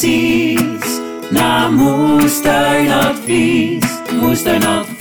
[0.00, 0.06] weet
[0.56, 1.00] precies
[1.30, 3.84] naar moestuinadvies.
[4.20, 4.95] Moestuinadvies.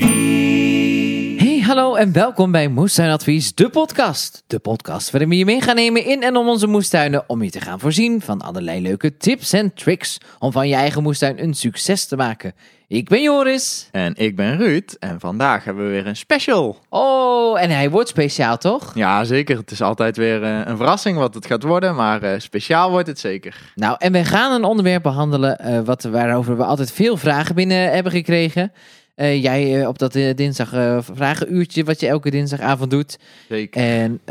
[1.95, 4.43] Hallo en welkom bij Moestuinadvies, de podcast.
[4.47, 7.49] De podcast waarin we je mee gaan nemen in en om onze moestuinen om je
[7.49, 11.53] te gaan voorzien van allerlei leuke tips en tricks om van je eigen moestuin een
[11.53, 12.53] succes te maken.
[12.87, 13.89] Ik ben Joris.
[13.91, 16.79] En ik ben Ruud en vandaag hebben we weer een special.
[16.89, 18.95] Oh, en hij wordt speciaal, toch?
[18.95, 19.57] Ja, zeker.
[19.57, 23.07] Het is altijd weer eh, een verrassing wat het gaat worden, maar eh, speciaal wordt
[23.07, 23.71] het zeker.
[23.75, 27.91] Nou, en we gaan een onderwerp behandelen eh, wat, waarover we altijd veel vragen binnen
[27.91, 28.71] hebben gekregen.
[29.15, 30.69] Eh, jij eh, op dat eh, dinsdag
[31.13, 33.17] vragenuurtje wat je elke dinsdagavond doet.
[33.49, 33.81] Zeker.
[33.81, 34.21] En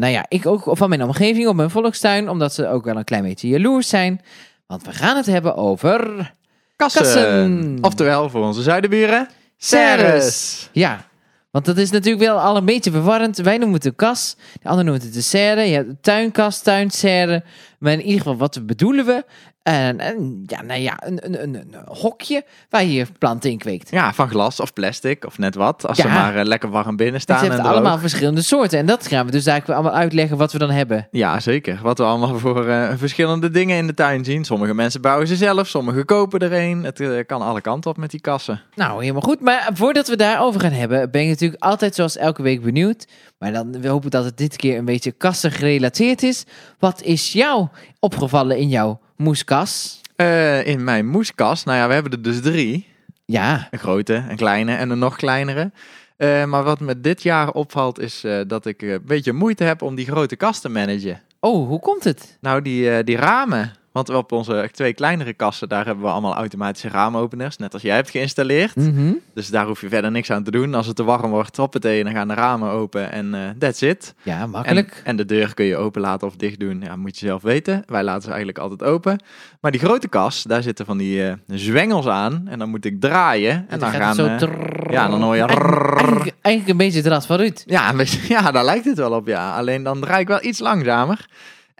[0.00, 3.04] nou ja, ik ook van mijn omgeving op mijn volkstuin, omdat ze ook wel een
[3.04, 4.20] klein beetje jaloers zijn.
[4.66, 6.32] Want we gaan het hebben over
[6.76, 7.02] Kassen.
[7.02, 7.78] kassen.
[7.80, 10.68] Oftewel voor onze zuidenburen, serres.
[10.72, 11.08] Ja,
[11.50, 13.36] want dat is natuurlijk wel al een beetje verwarrend.
[13.36, 15.60] Wij noemen het een kas, de ander noemt het een serre.
[15.60, 17.44] Je hebt tuinkast, tuinserre.
[17.80, 19.24] Maar in ieder geval, wat bedoelen we?
[19.62, 23.90] En, en ja, nou ja, een, een, een, een hokje waar je planten in kweekt.
[23.90, 25.86] Ja, van glas of plastic of net wat.
[25.86, 26.02] Als Ja.
[26.02, 27.66] ze maar eh, lekker warm binnen staan en droog.
[27.66, 28.78] allemaal verschillende soorten.
[28.78, 31.08] En dat gaan we dus eigenlijk allemaal uitleggen wat we dan hebben.
[31.10, 31.78] Ja, zeker.
[31.82, 34.44] Wat we allemaal voor eh, verschillende dingen in de tuin zien.
[34.44, 36.84] Sommige mensen bouwen ze zelf, sommigen kopen er een.
[36.84, 38.62] Het eh, kan alle kanten op met die kassen.
[38.74, 39.40] Nou, helemaal goed.
[39.40, 43.06] Maar voordat we daarover gaan hebben, ben ik natuurlijk altijd zoals elke week benieuwd.
[43.38, 46.44] Maar dan hoop ik dat het dit keer een beetje kassen gerelateerd is.
[46.78, 47.68] Wat is jou
[47.98, 50.00] opgevallen in jouw moeskas?
[50.16, 52.86] Eh, in mijn moeskas, nou ja, we hebben er dus drie.
[53.24, 55.72] Ja, Een grote, een kleine en een nog kleinere.
[56.16, 59.82] Eh, maar wat me dit jaar opvalt is eh, dat ik een beetje moeite heb
[59.82, 61.22] om die grote kast te managen.
[61.40, 62.38] oh, hoe komt het?
[62.40, 63.72] Nou, die, die ramen.
[63.92, 67.56] Want op onze twee kleinere kassen, daar hebben we allemaal automatische raamopeners.
[67.56, 68.76] Net als jij hebt geïnstalleerd.
[68.76, 69.12] Mhm.
[69.34, 70.74] Dus daar hoef je verder niks aan te doen.
[70.74, 74.14] Als het te warm wordt, hoppatee, dan gaan de ramen open en eh that's it.
[74.22, 75.00] Ja, makkelijk.
[75.04, 76.80] en de deur kun je open laten of dicht doen.
[76.84, 77.82] Ja, moet je zelf weten.
[77.86, 79.18] Wij laten ze eigenlijk altijd open.
[79.60, 82.42] Maar die grote kas, daar zitten van die eh, zwengels aan.
[82.48, 83.64] En dan moet ik draaien.
[83.68, 84.14] En dan gaan...
[84.14, 84.38] zo eh,
[84.90, 85.42] ja, dan hoor je...
[86.40, 87.62] Eigenlijk, een beetje het rad van Ruud.
[87.66, 89.56] Ja, een beetje- ja, daar lijkt het wel op, ja.
[89.56, 91.26] Alleen dan draai ik wel iets langzamer.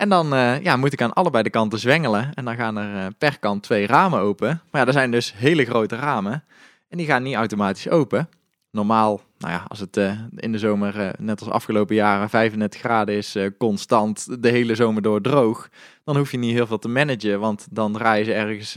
[0.00, 2.30] En dan eh, ja, moet ik aan allebei de kanten zwengelen.
[2.34, 4.48] En dan gaan er eh, per kant twee ramen open.
[4.48, 6.44] Maar ja, dat zijn dus hele grote ramen.
[6.88, 8.28] En die gaan niet automatisch open.
[8.70, 13.14] Normaal, nou ja, als het eh, in de zomer, net als afgelopen jaren, 35 graden
[13.14, 15.68] is, constant de hele zomer door droog.
[16.04, 18.76] Dan hoef je niet heel veel te managen, want dan draaien ze ergens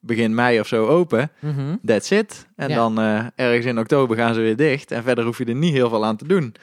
[0.00, 1.30] begin mei of zo open.
[1.40, 1.76] Mhm.
[1.84, 2.46] That's it.
[2.56, 2.74] En Ja.
[2.74, 2.98] dan
[3.34, 4.90] ergens in oktober gaan ze weer dicht.
[4.90, 6.54] En verder hoef je er niet heel veel aan te doen.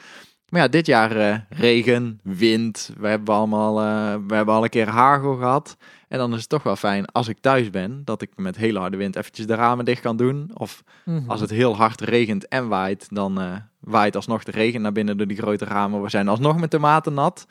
[0.48, 2.90] Maar ja, dit jaar eh, regen, wind.
[2.98, 5.76] We hebben allemaal eh, we hebben al een keer hagel gehad.
[6.08, 8.78] En dan is het toch wel fijn als ik thuis ben, dat ik met hele
[8.78, 10.50] harde wind eventjes de ramen dicht kan doen.
[10.54, 11.30] Of Mhm.
[11.30, 15.16] als het heel hard regent en waait, dan eh, waait alsnog de regen naar binnen
[15.16, 16.02] door die grote ramen.
[16.02, 17.46] We zijn alsnog met tomaten nat.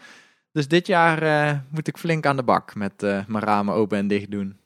[0.52, 4.32] Dus dit jaar moet ik flink aan de bak met mijn ramen open en dicht
[4.32, 4.58] doen.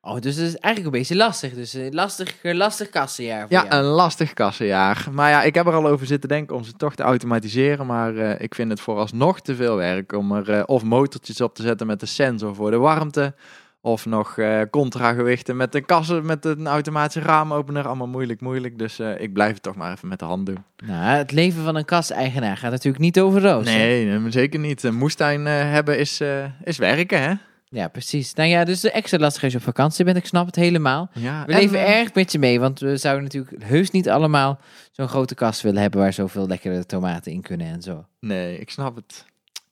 [0.00, 1.54] Oh, dus dat is eigenlijk een beetje lastig.
[1.54, 3.74] Dus een lastig, lastig kassenjaar voor Ja, jou.
[3.74, 5.06] een lastig kassenjaar.
[5.12, 7.86] Maar ja, ik heb er al over zitten denken om ze toch te automatiseren.
[7.86, 11.54] Maar eh, ik vind het vooralsnog te veel werk om er eh, of motortjes op
[11.54, 13.34] te zetten met de sensor voor de warmte.
[13.80, 17.86] Of nog eh contragewichten met de kassen met een automatische raamopener.
[17.86, 18.78] Allemaal moeilijk, moeilijk.
[18.78, 20.64] Dus ik blijf het toch maar even met de hand doen.
[20.84, 23.64] Nou, het leven van een kaseigenaar gaat natuurlijk niet over roos.
[23.64, 24.82] Nee, nee, zeker niet.
[24.82, 26.20] Een moestuin hebben is,
[26.64, 27.32] is werken, hè?
[27.70, 28.34] Ja, precies.
[28.34, 30.16] Nou ja, dus extra lastig als je op vakantie bent.
[30.16, 31.10] Ik snap het helemaal.
[31.12, 34.60] Ja, We en, leven erg met je mee, want we zouden natuurlijk heus niet allemaal
[34.92, 38.06] zo'n grote kast willen hebben waar zoveel lekkere tomaten in kunnen en zo.
[38.20, 39.26] Nee, ik snap het.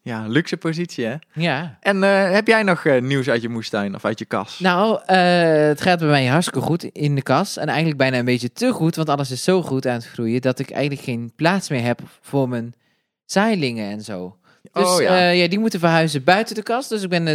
[0.06, 1.14] Ja, luxe positie, hè?
[1.32, 1.78] Ja.
[1.80, 4.58] En eh, heb jij nog eh, nieuws uit je moestuin of uit je kas?
[4.58, 5.18] Nou, eh,
[5.66, 7.56] het gaat bij mij hartstikke goed in de kas.
[7.56, 10.40] En eigenlijk bijna een beetje te goed, want alles is zo goed aan het groeien
[10.40, 12.74] dat ik eigenlijk geen plaats meer heb voor mijn
[13.24, 14.36] zaailingen en zo.
[14.72, 15.16] Dus oh ja.
[15.18, 15.28] ja.
[15.28, 16.88] ja, die moeten verhuizen buiten de kast.
[16.88, 17.34] Dus ik ben uh,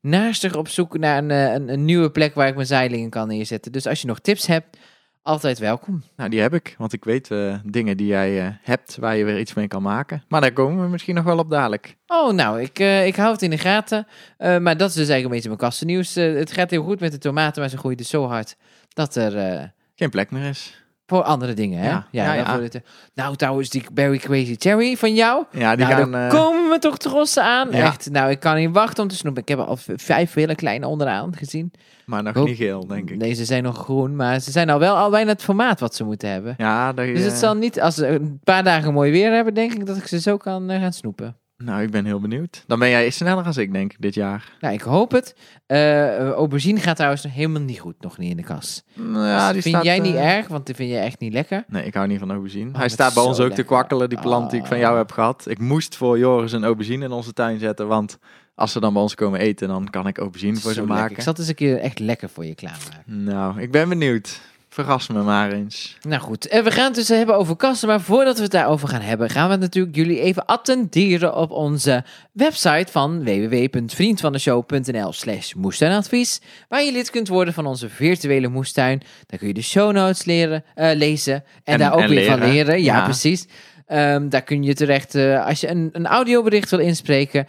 [0.00, 3.28] naastig op zoek naar een, eh, een, een nieuwe plek waar ik mijn zaailingen kan
[3.28, 3.72] neerzetten.
[3.72, 4.76] Dus als je nog tips hebt,
[5.22, 6.02] altijd welkom.
[6.16, 9.24] Nou, die heb ik, want ik weet eh, dingen die jij eh, hebt waar je
[9.24, 10.24] weer iets mee kan maken.
[10.28, 11.96] Maar daar komen we misschien nog wel op dadelijk.
[12.06, 14.06] Oh, nou, ik, eh, ik hou het in de gaten.
[14.36, 16.16] Eh, maar dat is dus eigenlijk een beetje mijn kastennieuws.
[16.16, 18.56] Eh, het gaat heel goed met de tomaten, maar ze groeien dus zo hard
[18.88, 20.79] dat er eh, Geen plek meer is.
[21.10, 21.88] Voor andere dingen, hè?
[21.88, 22.52] Ja, ja, ja.
[22.52, 22.80] voor dit-
[23.14, 25.44] nou, trouwens, die Berry Crazy Cherry van jou.
[25.52, 26.10] Ja, die nou, gaan...
[26.10, 27.70] daar eh, komen we toch trossen aan.
[27.70, 29.42] Echt, nou, ik kan niet wachten om te snoepen.
[29.42, 31.72] Ik heb al vijf hele kleine onderaan gezien.
[32.06, 33.16] maar nog niet geel, denk ik.
[33.16, 35.94] Nee, ze zijn nog groen, maar ze zijn al wel al bijna het formaat wat
[35.94, 36.54] ze moeten hebben.
[36.58, 39.54] Ja, dat, Dus het eh, zal niet, als ze een paar dagen mooi weer hebben,
[39.54, 41.36] denk ik dat ik ze zo kan eh, gaan snoepen.
[41.64, 42.64] Nou, ik ben heel benieuwd.
[42.66, 44.52] Dan ben jij sneller als ik, denk ik, dit jaar.
[44.60, 45.34] Nou, ik hoop het.
[45.66, 48.82] Eh aubergine gaat trouwens helemaal niet goed, nog niet in de kas.
[48.94, 51.20] Nou, ja, die Dus vind staat, jij niet eh, erg, want die vind je echt
[51.20, 51.64] niet lekker.
[51.68, 52.70] Nee, ik hou niet van aubergine.
[52.72, 53.74] Hij dat staat is bij ons zo ook te lekker.
[53.76, 54.98] kwakkelen, die plant die ik van jou Oh.
[54.98, 55.44] heb gehad.
[55.48, 58.18] Ik moest voor Joris een aubergine in onze tuin zetten, want
[58.54, 60.96] als ze dan bij ons komen eten, dan kan ik aubergine voor Zo ze lekker.
[60.98, 61.16] maken.
[61.16, 63.24] Ik zat eens een keer echt lekker voor je klaarmaken.
[63.24, 64.40] Nou, ik ben benieuwd.
[64.72, 65.96] Verras me maar eens.
[66.08, 67.88] Nou goed, en we gaan het dus hebben over kassen.
[67.88, 72.04] Maar voordat we het daarover gaan hebben, gaan we natuurlijk jullie even attenderen op onze
[72.32, 76.40] website van www.vriendvandeshow.nl slash moestuinadvies.
[76.68, 79.02] Waar je lid kunt worden van onze virtuele moestuin.
[79.26, 82.26] Daar kun je de show notes leren, eh, lezen en, En- daar ook en weer
[82.30, 82.82] van leren.
[82.82, 83.04] Ja, Ja.
[83.04, 83.46] precies.
[83.86, 87.46] Ehm, daar kun je terecht eh, als je een, een audiobericht wil inspreken.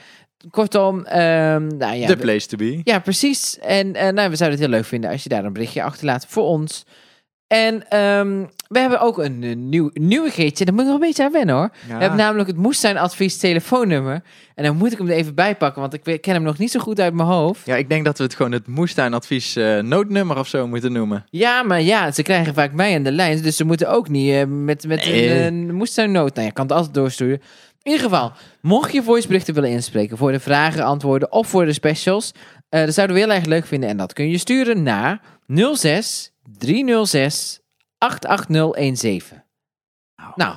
[0.49, 2.81] Kortom, ehm, nou ja, The place to be.
[2.83, 3.59] ja, precies.
[3.59, 6.25] En eh, nou, we zouden het heel leuk vinden als je daar een berichtje achterlaat
[6.27, 6.85] voor ons.
[7.51, 10.65] En ehm, we hebben ook een, eh, nieuw, nieuwigheidje.
[10.65, 11.69] Daar moet ik nog een beetje aan wennen hoor.
[11.87, 11.93] Ja.
[11.95, 14.21] We hebben namelijk het moestuinadvies telefoonnummer.
[14.55, 16.71] En dan moet ik hem er even bij pakken, want ik ken hem nog niet
[16.71, 17.65] zo goed uit mijn hoofd.
[17.65, 21.25] Ja, ik denk dat we het gewoon het moestuinadvies eh, noodnummer of zo moeten noemen.
[21.29, 23.41] Ja, maar ja, ze krijgen vaak mij aan de lijn.
[23.41, 25.29] Dus ze moeten ook niet eh, met, met Nee.
[25.39, 26.35] een, een moestuinnood.
[26.35, 27.41] Nou, je kan het altijd doorsturen.
[27.83, 28.31] In ieder geval,
[28.61, 32.31] mocht je voiceberichten willen inspreken voor de vragen, antwoorden of voor de specials,
[32.69, 33.89] dat zouden we heel erg leuk vinden.
[33.89, 35.21] En dat kun je sturen naar
[35.73, 37.59] 06 306
[37.97, 39.43] 88017.
[40.15, 40.31] Nou.
[40.35, 40.55] Nou,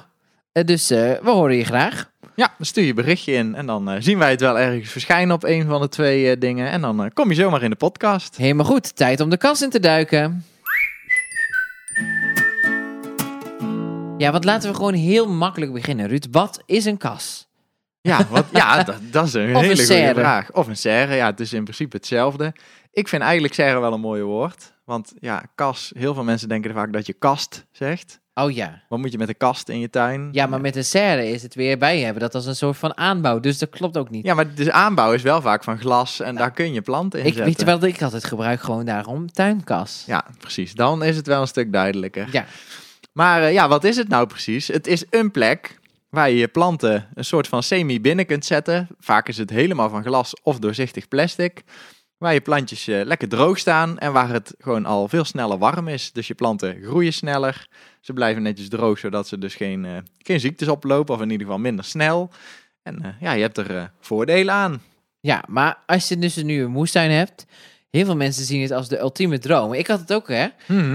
[0.52, 2.12] eh, dus eh, we horen je graag.
[2.36, 5.34] Ja, dan stuur je berichtje in en dan eh, zien wij het wel ergens verschijnen
[5.34, 6.70] op een van de twee dingen.
[6.70, 8.36] En dan kom je zomaar in de podcast.
[8.36, 10.44] Helemaal goed, tijd om de kast in te duiken.
[14.18, 16.26] Ja, want laten we gewoon heel makkelijk beginnen, Ruud.
[16.30, 17.48] Wat is een kas?
[18.00, 20.52] Ja, wat, ja dat, dat is een Of een hele goede vraag.
[20.52, 22.52] Of een serre, ja, het is in principe hetzelfde.
[22.94, 24.72] Ik vind eigenlijk serre wel een mooi woord.
[24.84, 28.20] Want ja, kas, heel veel mensen denken vaak dat je kast zegt.
[28.34, 28.82] Oh ja.
[28.88, 30.28] Wat moet je met een kast in je tuin?
[30.32, 32.22] Ja, maar met een serre is het weer bij hebben.
[32.22, 33.40] Dat als een soort van aanbouw.
[33.40, 34.24] Dus dat klopt ook niet.
[34.24, 37.26] Ja, maar de aanbouw is wel vaak van glas en daar kun je planten in
[37.26, 37.50] ik zetten.
[37.50, 40.04] weet je wel dat ik altijd gebruik gewoon daarom tuinkas.
[40.06, 40.74] Ja, precies.
[40.74, 42.28] Dan is het wel een stuk duidelijker.
[42.32, 42.46] Ja.
[43.12, 44.68] Maar eh, ja, wat is het nou precies?
[44.68, 45.78] Het is een plek
[46.10, 48.88] waar je je planten een soort van semi binnen kunt zetten.
[48.98, 51.62] Vaak is het helemaal van glas of doorzichtig plastic.
[52.24, 55.88] Waar je plantjes eh, lekker droog staan en waar het gewoon al veel sneller warm
[55.88, 56.12] is.
[56.12, 57.68] Dus je planten groeien sneller.
[58.00, 61.46] Ze blijven netjes droog, zodat ze dus geen, eh, geen ziektes oplopen of in ieder
[61.46, 62.30] geval minder snel.
[62.82, 64.82] En eh, ja, je hebt er voordelen aan.
[65.20, 67.46] Ja, maar als je dus nu een moestuin hebt.
[67.94, 69.72] Heel veel mensen zien het als de ultieme droom.
[69.72, 70.46] Ik had het ook, hè.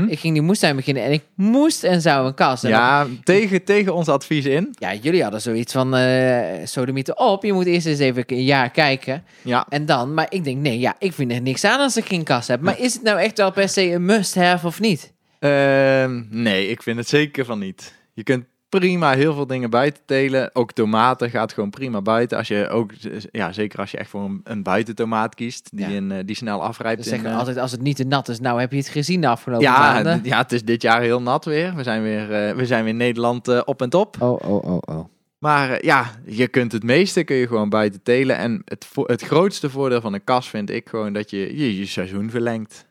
[0.07, 2.63] Ik ging die moestuin beginnen en ik moest en zou een kas.
[2.63, 4.67] En dan- Ja, tegen, tegen ons advies in.
[4.79, 7.43] ja, jullie hadden zoiets van, eh sodemieten op.
[7.43, 9.23] Je moet eerst eens even een jaar kijken.
[9.41, 12.05] Ja, En dan, maar ik denk, nee, ja, ik vind er niks aan als ik
[12.05, 12.61] geen kas heb.
[12.61, 15.13] Maar is het nou echt wel per se een must-have of niet?
[15.39, 17.93] Ehm, nee, ik vind het zeker van niet.
[18.13, 20.49] Je kunt prima heel veel dingen buiten telen.
[20.53, 22.37] Ook tomaten gaat gewoon prima buiten.
[22.37, 22.91] Als je ook,
[23.31, 25.95] ja, zeker als je echt voor een, een buitentomaat kiest, die, Ja.
[25.95, 27.03] in, eh, die snel afrijpt.
[27.03, 28.87] Ze in, zeggen eh, altijd, als het niet te nat is, nou heb je het
[28.87, 30.19] gezien de afgelopen ja, maanden.
[30.23, 31.75] ja, het is dit jaar heel nat weer.
[31.75, 34.21] We zijn weer, eh, we zijn weer Nederland op en top.
[34.21, 35.05] Oh, oh, oh, oh.
[35.39, 38.37] Maar ja, je kunt het meeste kun je gewoon buiten telen.
[38.37, 41.85] En het, het grootste voordeel van een kas vind ik gewoon dat je je, je
[41.85, 42.87] seizoen verlengt.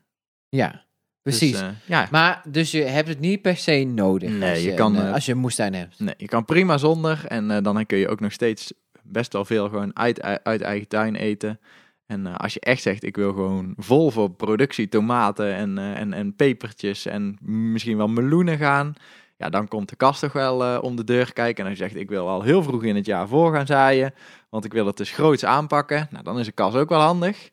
[0.49, 0.85] Ja,
[1.23, 1.59] precies.
[1.59, 4.75] Dus, ja, maar, dus je hebt het niet per se nodig Nee, als, je je,
[4.75, 6.01] kan, een, eh, als je een moestuin hebt.
[6.01, 7.25] Nee, je kan prima zonder.
[7.27, 8.73] En eh, dan kun je ook nog steeds
[9.03, 11.61] best wel veel gewoon uit, uit eigen tuin eten.
[12.07, 16.37] En als je echt zegt, ik wil gewoon vol voor productie tomaten en, en, en
[16.37, 17.39] pepertjes en
[17.73, 18.95] misschien wel meloenen gaan.
[19.37, 21.65] Ja, dan komt de kast toch wel om de deur kijken.
[21.65, 24.15] En als je zegt, ik wil al heel vroeg in het jaar voor gaan zaaien.
[24.49, 26.09] Want ik wil het dus groots aanpakken.
[26.11, 27.51] Nou, dan is een kas ook wel handig.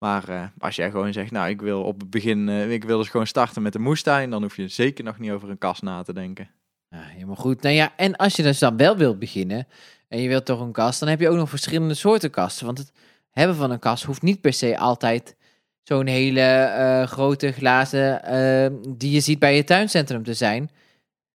[0.00, 2.98] Maar eh, als jij gewoon zegt, nou, ik wil op het begin, eh, ik wil
[2.98, 4.30] dus gewoon starten met de moestuin.
[4.30, 6.50] Dan hoef je zeker nog niet over een kas na te denken.
[6.88, 7.62] Ja, helemaal goed.
[7.62, 9.66] Nou ja, en als je dus dan wel wilt beginnen
[10.08, 12.66] en je wilt toch een kast, dan heb je ook nog verschillende soorten kasten.
[12.66, 12.92] Want het
[13.30, 15.36] hebben van een kast hoeft niet per se altijd
[15.82, 20.70] zo'n hele eh, grote glazen eh, die je ziet bij je tuincentrum te zijn.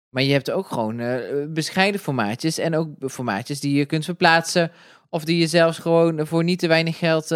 [0.09, 1.01] Maar je hebt ook gewoon
[1.53, 4.71] bescheiden formaatjes en ook formaatjes die je kunt verplaatsen.
[5.09, 7.27] Of die je zelfs gewoon voor niet te weinig geld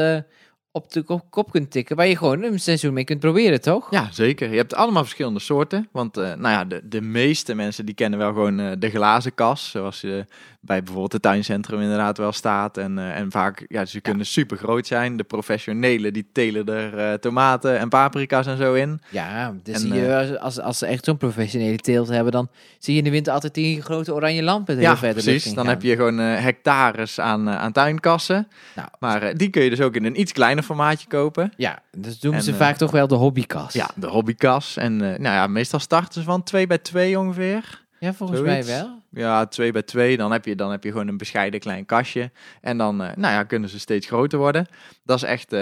[0.72, 1.96] op de kop, kunt tikken.
[1.96, 3.92] Waar je gewoon een seizoen mee kunt proberen, toch?
[3.92, 4.50] Ja, zeker.
[4.50, 5.88] Je hebt allemaal verschillende soorten.
[5.92, 9.34] Want eh, nou ja, de, de meeste mensen die kennen wel gewoon eh, de glazen
[9.34, 9.70] kas.
[9.70, 10.26] Zoals je
[10.62, 12.78] bij bijvoorbeeld het tuincentrum inderdaad wel staat.
[12.78, 15.18] En, eh, en vaak, ja, ze kunnen super groot zijn.
[15.18, 19.02] De professionelen die telen er tomaten en paprika's en zo in.
[19.10, 22.50] Ja, dus En, zie je, als, als ze echt zo'n professionele teelt hebben, dan
[22.80, 25.54] zie je in de winter altijd die grote oranje lampen heel ja, verder precies.
[25.54, 28.48] Dan heb je gewoon hectares aan, aan tuinkassen.
[28.76, 28.88] Nou.
[29.00, 31.54] Maar die kun je dus ook in een iets kleiner formaatje kopen.
[31.58, 33.74] Ja, dus doen En, ze eh, vaak toch wel de hobbykas.
[33.74, 34.78] Ja, de hobbykas.
[34.78, 37.86] En eh, nou ja, meestal starten ze van 2 bij 2 ongeveer.
[38.00, 38.68] ja volgens zoiets.
[38.68, 39.02] mij wel.
[39.12, 40.18] Ja, 2 bij 2.
[40.18, 42.32] Dan heb je, dan heb je gewoon een bescheiden klein kastje.
[42.62, 44.68] En dan eh, nou ja, kunnen ze steeds groter worden.
[45.04, 45.56] Dat is echt...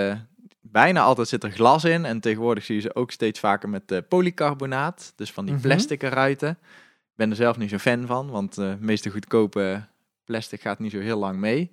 [0.62, 2.06] bijna altijd zit er glas in.
[2.06, 5.14] En tegenwoordig zie je ze ook steeds vaker met polycarbonaat.
[5.16, 5.62] Dus van die Mhm.
[5.64, 6.50] plastic ruiten.
[6.50, 8.30] Ik ben er zelf niet zo fan van.
[8.30, 9.86] Want eh meeste goedkope
[10.26, 11.70] plastic gaat niet zo heel lang mee.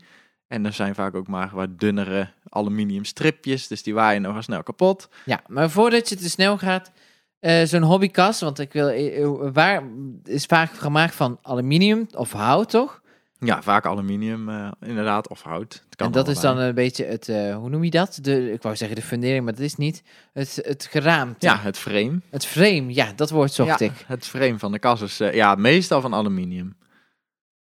[0.55, 4.63] En er zijn vaak ook maar wat dunnere aluminium stripjes, dus die waaien nogal snel
[4.63, 5.09] kapot.
[5.25, 6.91] Ja, maar voordat je te snel gaat,
[7.41, 9.83] eh, zo'n hobbykast, want ik wil, eh, eh, waar
[10.25, 13.03] is vaak gemaakt van aluminium of hout, toch?
[13.39, 15.73] Ja, vaak aluminium inderdaad, of hout.
[15.73, 18.19] Het kan en dat is dan een beetje het, hoe noem je dat?
[18.23, 20.03] De, ik wou zeggen de fundering, maar dat is niet.
[20.33, 21.47] Het, het geraamte.
[21.47, 22.21] Ja, het frame.
[22.31, 24.05] Het frame, ja, dat woord zocht ja, ik.
[24.07, 26.77] Het frame van de kast is ja, meestal van aluminium.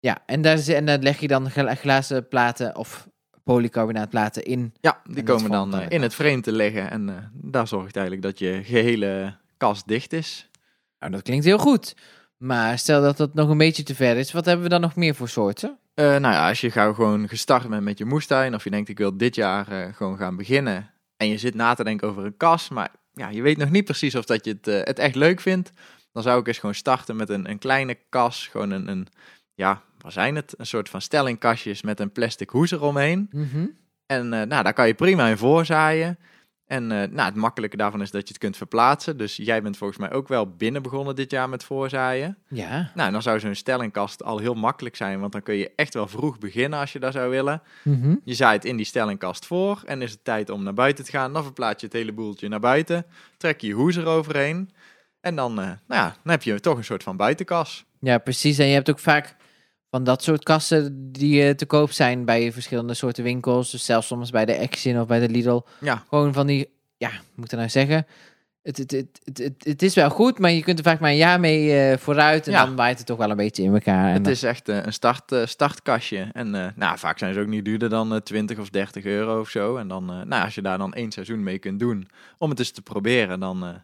[0.00, 3.08] Ja, en daar, en daar leg je dan gla- glazen platen of
[3.44, 4.74] polycarbonaatplaten in.
[4.80, 6.90] Ja, die komen dan eh, in het frame te liggen.
[6.90, 10.48] En eh, daar zorgt eigenlijk dat je gehele kast dicht is.
[10.98, 11.94] Nou, dat klinkt heel goed.
[12.36, 14.96] Maar stel dat dat nog een beetje te ver is, wat hebben we dan nog
[14.96, 15.78] meer voor soorten?
[15.94, 18.88] Eh, nou ja, als je gauw gewoon gestart bent met je moestuin, of je denkt
[18.88, 22.36] ik wil dit jaar gewoon gaan beginnen, en je zit na te denken over een
[22.36, 25.40] kas, maar ja, je weet nog niet precies of dat je het, het echt leuk
[25.40, 25.72] vindt,
[26.12, 29.06] dan zou ik eens gewoon starten met een, een kleine kas, gewoon een, een,
[29.54, 30.54] ja, wat zijn het?
[30.56, 33.28] Een soort van stellingkastjes met een plastic hoes eromheen.
[33.32, 33.66] Mhm.
[34.06, 36.18] En eh, nou, daar kan je prima in voorzaaien.
[36.70, 39.16] En eh, nou, het makkelijke daarvan is dat je het kunt verplaatsen.
[39.16, 42.38] Dus jij bent volgens mij ook wel binnen begonnen dit jaar met voorzaaien.
[42.48, 42.90] Ja.
[42.94, 46.08] Nou, dan zou zo'n stellingkast al heel makkelijk zijn, want dan kun je echt wel
[46.08, 47.62] vroeg beginnen als je dat zou willen.
[47.84, 48.16] Mhm.
[48.24, 51.32] Je zaait in die stellingkast voor en is het tijd om naar buiten te gaan.
[51.32, 54.70] Dan verplaats je het hele boeltje naar buiten, trek je je hoes eroverheen.
[55.20, 57.84] En dan, eh, nou ja, dan heb je toch een soort van buitenkas.
[58.00, 58.58] Ja, precies.
[58.58, 59.36] En je hebt ook vaak
[59.90, 63.70] van dat soort kassen die eh, te koop zijn bij verschillende soorten winkels.
[63.70, 65.60] Dus zelfs soms bij de Action of bij de Lidl.
[65.80, 68.06] Ja, Gewoon van die, ja, moet ik nou zeggen?
[68.62, 71.10] Het, het, het, het, het, het is wel goed, maar je kunt er vaak maar
[71.10, 72.46] een jaar mee eh, vooruit.
[72.46, 72.64] En Ja.
[72.64, 74.06] dan waait het toch wel een beetje in elkaar.
[74.08, 76.28] En het dan- is echt eh, een start, startkastje.
[76.32, 79.48] En nou, vaak zijn ze ook niet duurder dan eh, 20 of 30 euro of
[79.48, 79.76] zo.
[79.76, 82.70] En dan, nou, als je daar dan één seizoen mee kunt doen om het eens
[82.70, 83.82] te proberen, dan,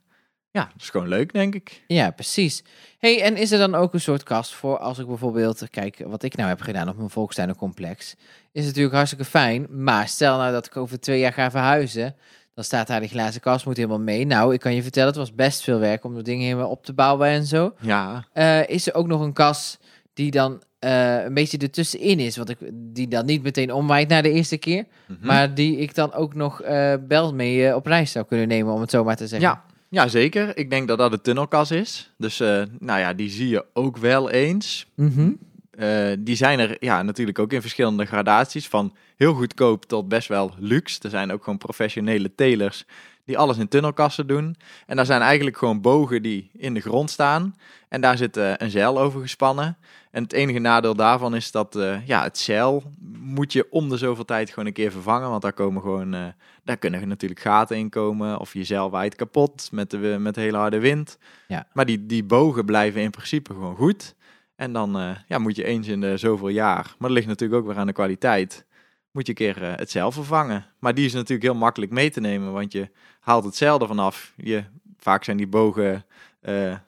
[0.56, 1.82] ja, dat is gewoon leuk, denk ik.
[1.86, 2.64] Ja, precies.
[2.98, 6.22] hey, en is er dan ook een soort kast voor als ik bijvoorbeeld, kijk, wat
[6.22, 8.14] ik nou heb gedaan op mijn Volkstuinencomplex,
[8.52, 9.66] is natuurlijk hartstikke fijn.
[9.70, 12.14] Maar stel nou dat ik over twee jaar ga verhuizen,
[12.54, 14.26] dan staat daar die glazen kast, moet helemaal mee.
[14.26, 16.84] Nou, ik kan je vertellen, het was best veel werk om de dingen helemaal op
[16.84, 17.74] te bouwen en zo.
[17.80, 19.78] Ja, Eh, is er ook nog een kas
[20.14, 24.22] die dan eh, een beetje ertussenin is, want ik, die dan niet meteen omwaait naar
[24.22, 25.26] de eerste keer, mhm.
[25.26, 28.80] maar die ik dan ook nog eh bel mee op reis zou kunnen nemen, om
[28.80, 29.48] het zo maar te zeggen.
[29.48, 29.64] Ja,
[29.96, 30.56] ja, zeker.
[30.56, 32.12] Ik denk dat dat de tunnelkas is.
[32.18, 34.86] Dus eh, nou ja, die zie je ook wel eens.
[34.94, 35.30] Mhm.
[35.70, 38.68] Eh, die zijn er ja, natuurlijk ook in verschillende gradaties.
[38.68, 40.98] Van heel goedkoop tot best wel luxe.
[41.02, 42.84] Er zijn ook gewoon professionele telers
[43.24, 44.56] die alles in tunnelkassen doen.
[44.86, 47.56] En daar zijn eigenlijk gewoon bogen die in de grond staan.
[47.88, 49.76] En daar zit eh, een zeil over gespannen.
[50.16, 52.82] En het enige nadeel daarvan is dat eh, ja, het zeil
[53.18, 55.30] moet je om de zoveel tijd gewoon een keer vervangen.
[55.30, 56.26] Want daar, komen gewoon, eh,
[56.64, 58.38] daar kunnen natuurlijk gaten in komen.
[58.38, 61.18] Of je zeil waait kapot met de, met de hele harde wind.
[61.48, 61.66] Ja.
[61.72, 64.14] Maar die, die bogen blijven in principe gewoon goed.
[64.54, 67.60] En dan eh, ja, moet je eens in de zoveel jaar, maar dat ligt natuurlijk
[67.60, 68.66] ook weer aan de kwaliteit,
[69.10, 70.66] moet je een keer het zeil vervangen.
[70.78, 73.98] Maar die is natuurlijk heel makkelijk mee te nemen, want je haalt het zeil ervan
[73.98, 74.32] af.
[74.36, 74.64] Je,
[74.98, 76.04] vaak zijn die bogen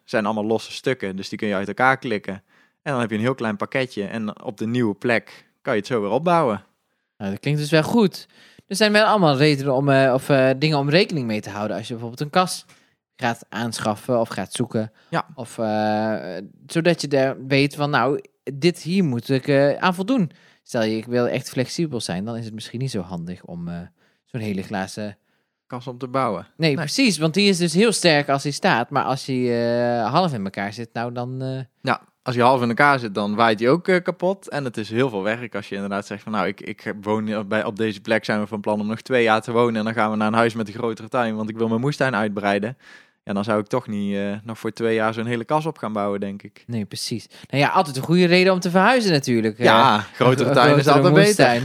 [0.04, 2.42] zijn allemaal losse stukken, dus die kun je uit elkaar klikken.
[2.88, 5.78] En dan heb je een heel klein pakketje en op de nieuwe plek kan je
[5.78, 6.64] het zo weer opbouwen.
[7.16, 8.26] Nou, dat klinkt dus wel goed.
[8.66, 11.76] Er zijn wel allemaal redenen om, eh, of eh, dingen om rekening mee te houden
[11.76, 12.64] als je bijvoorbeeld een kas
[13.16, 14.92] gaat aanschaffen of gaat zoeken.
[15.08, 15.26] Ja.
[15.34, 18.20] Of eh, zodat je daar weet van, nou,
[18.54, 20.30] dit hier moet ik aan voldoen.
[20.62, 23.68] Stel je, ik wil echt flexibel zijn, dan is het misschien niet zo handig om
[24.24, 25.18] zo'n hele glazen.
[25.66, 26.46] Kas om te bouwen.
[26.56, 26.78] Nee, Nee.
[26.84, 30.44] precies, want die is dus heel sterk als hij staat, maar als hij half in
[30.44, 31.42] elkaar zit, nou dan.
[31.42, 34.48] eh, Ja, als je half in elkaar zit, dan waait die ook eh, kapot.
[34.48, 36.32] En het is heel veel werk als je inderdaad zegt van...
[36.32, 39.22] nou, ik, ik woon bij, op deze plek, zijn we van plan om nog twee
[39.22, 39.76] jaar te wonen...
[39.76, 41.80] en dan gaan we naar een huis met een grotere tuin, want ik wil mijn
[41.80, 42.76] moestuin uitbreiden.
[43.28, 45.78] Ja, dan zou ik toch niet eh, nog voor twee jaar zo'n hele kas op
[45.78, 46.64] gaan bouwen, denk ik.
[46.66, 47.26] nee, precies.
[47.50, 49.58] Nou ja, altijd een goede reden om te verhuizen natuurlijk.
[49.58, 51.26] Ja, grotere tuin is altijd beter.
[51.26, 51.60] moestuin.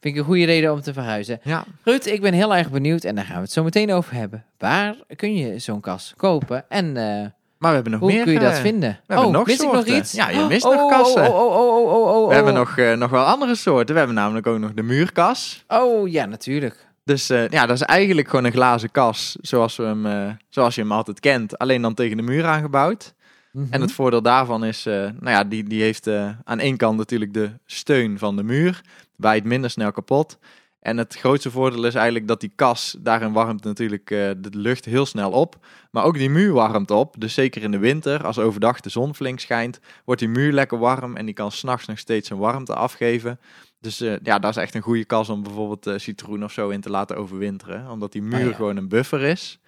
[0.00, 1.40] Vind ik een goede reden om te verhuizen.
[1.42, 4.14] Ja, Ruud, ik ben heel erg benieuwd en daar gaan we het zo meteen over
[4.14, 4.44] hebben.
[4.58, 7.26] Waar kun je zo'n kas kopen en eh,
[7.64, 8.24] maar we hebben nog hoe meer...
[8.24, 9.00] kun je dat eh, vinden?
[9.06, 10.12] hebben oh, nog mis ik nog iets?
[10.12, 11.28] Ja, je mist oh, nog oh, kassen.
[11.28, 12.58] Oh, oh, oh, oh, oh, oh, We hebben oh.
[12.58, 13.92] nog, eh, nog wel andere soorten.
[13.92, 15.64] We hebben namelijk ook nog de muurkas.
[15.68, 16.86] Oh, ja, natuurlijk.
[17.04, 20.80] Dus eh, ja, dat is eigenlijk gewoon een glazen kas, zoals, we hem, zoals je
[20.80, 21.58] hem altijd kent.
[21.58, 23.14] Alleen dan tegen de muur aangebouwd.
[23.52, 23.66] Mhm.
[23.70, 26.08] En het voordeel daarvan is, nou ja, die, die heeft
[26.44, 28.80] aan één kant natuurlijk de steun van de muur.
[29.16, 30.38] Waait minder snel kapot.
[30.84, 34.84] En het grootste voordeel is eigenlijk dat die kas, daarin warmt natuurlijk eh, de lucht
[34.84, 35.56] heel snel op.
[35.90, 37.14] Maar ook die muur warmt op.
[37.18, 40.78] Dus zeker in de winter, als overdag de zon flink schijnt, wordt die muur lekker
[40.78, 41.16] warm.
[41.16, 43.40] En die kan s'nachts nog steeds zijn warmte afgeven.
[43.80, 46.68] Dus eh, ja, dat is echt een goede kas om bijvoorbeeld eh, citroen of zo
[46.68, 47.90] in te laten overwinteren.
[47.90, 48.54] Omdat die muur Ah, ja.
[48.54, 49.58] gewoon een buffer is.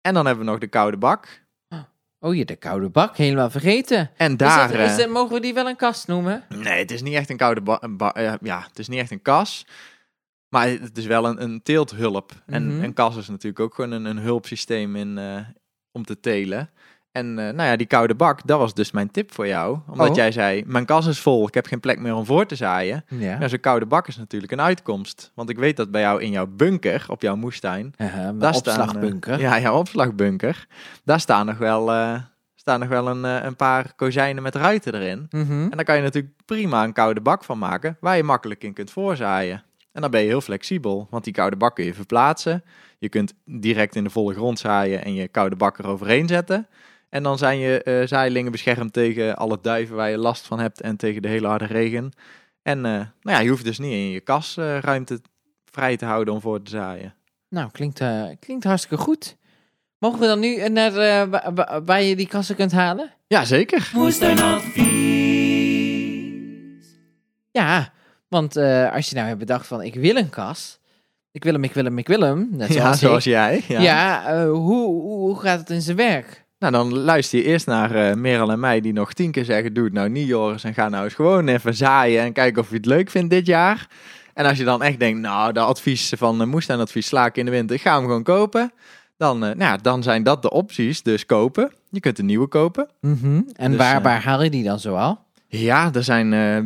[0.00, 1.40] En dan hebben we nog de koude bak.
[2.24, 4.10] Oh ja, de koude bak, helemaal vergeten.
[4.16, 4.72] En Is daar...
[4.72, 6.44] dat, is dat- mogen we die wel een kast noemen?
[6.48, 8.98] Nee, het is niet echt een koude ba een ba- eh, ja, het is niet
[8.98, 9.66] echt een kas.
[10.52, 12.32] Maar het is wel een, een teelthulp.
[12.46, 12.84] En Mhm.
[12.84, 15.36] een kas is natuurlijk ook gewoon een, een hulpsysteem in, eh,
[15.92, 16.70] om te telen.
[17.12, 19.78] En eh, nou ja, die koude bak, dat was dus mijn tip voor jou.
[19.88, 20.14] Omdat Oh.
[20.14, 23.04] jij zei, mijn kas is vol, ik heb geen plek meer om voor te zaaien.
[23.08, 23.36] Ja.
[23.40, 25.32] Ja, zo'n koude bak is natuurlijk een uitkomst.
[25.34, 27.94] Want ik weet dat bij jou in jouw bunker, op jouw moestuin...
[27.96, 28.78] Mijn daar staan,
[29.32, 30.66] eh, ja, jouw opslagbunker.
[31.04, 31.82] Daar staan nog wel,
[32.54, 35.26] staan nog wel een, een paar kozijnen met ruiten erin.
[35.30, 35.52] Mhm.
[35.62, 38.72] En daar kan je natuurlijk prima een koude bak van maken, waar je makkelijk in
[38.72, 39.62] kunt voorzaaien.
[39.92, 42.64] En dan ben je heel flexibel, want die koude bak kun je verplaatsen.
[42.98, 46.66] Je kunt direct in de volle grond zaaien en je koude bak eroverheen zetten.
[47.08, 50.80] En dan zijn je eh zaailingen beschermd tegen alle duiven waar je last van hebt
[50.80, 52.12] en tegen de hele harde regen.
[52.62, 55.20] En eh, nou ja, je hoeft dus niet in je kas eh, ruimte
[55.64, 57.14] vrij te houden om voor te zaaien.
[57.48, 59.36] Nou, klinkt, eh, klinkt hartstikke goed.
[59.98, 63.10] Mogen we dan nu naar eh, wa- wa- waar je die kassen kunt halen?
[63.26, 63.90] Ja, zeker.
[63.94, 66.86] Moestuinadvies.
[67.50, 67.92] Ja,
[68.32, 70.78] want eh, als je nou hebt bedacht van ik wil een kas.
[71.32, 72.48] Ik wil hem, ik wil hem, ik wil hem.
[72.50, 73.32] Net Ja, zoals zoals ik.
[73.32, 73.62] jij.
[73.68, 74.26] Ja, Ja.
[74.26, 76.44] eh, hoe, hoe, gaat het in zijn werk?
[76.58, 79.74] Nou, dan luister je eerst naar eh Merel en mij die nog tien keer zeggen...
[79.74, 82.22] Doe het nou niet, Joris, en ga nou eens gewoon even zaaien...
[82.22, 83.86] en kijken of je het leuk vindt dit jaar.
[84.34, 87.44] En als je dan echt denkt, nou, de advies van uh, moestuinadvies sla ik in
[87.44, 87.76] de winter...
[87.76, 88.72] ik ga hem gewoon kopen.
[89.16, 91.72] Dan, nou ja, dan zijn dat de opties, dus kopen.
[91.90, 92.88] Je kunt een nieuwe kopen.
[93.00, 93.40] Mhm.
[93.54, 95.24] En Dus, waar, waar haal je die dan zoal?
[95.58, 96.56] Ja, er zijn, eh,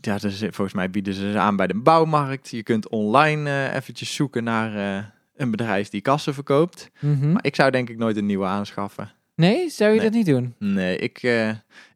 [0.00, 2.48] ja, er is- volgens mij bieden ze ze aan bij de bouwmarkt.
[2.50, 5.04] Je kunt online eh, eventjes zoeken naar eh,
[5.36, 6.90] een bedrijf die kassen verkoopt.
[7.00, 7.32] Mhm.
[7.32, 9.12] Maar ik zou denk ik nooit een nieuwe aanschaffen.
[9.34, 10.04] Nee, zou je Nee.
[10.04, 10.54] dat niet doen?
[10.58, 11.22] Nee, ik,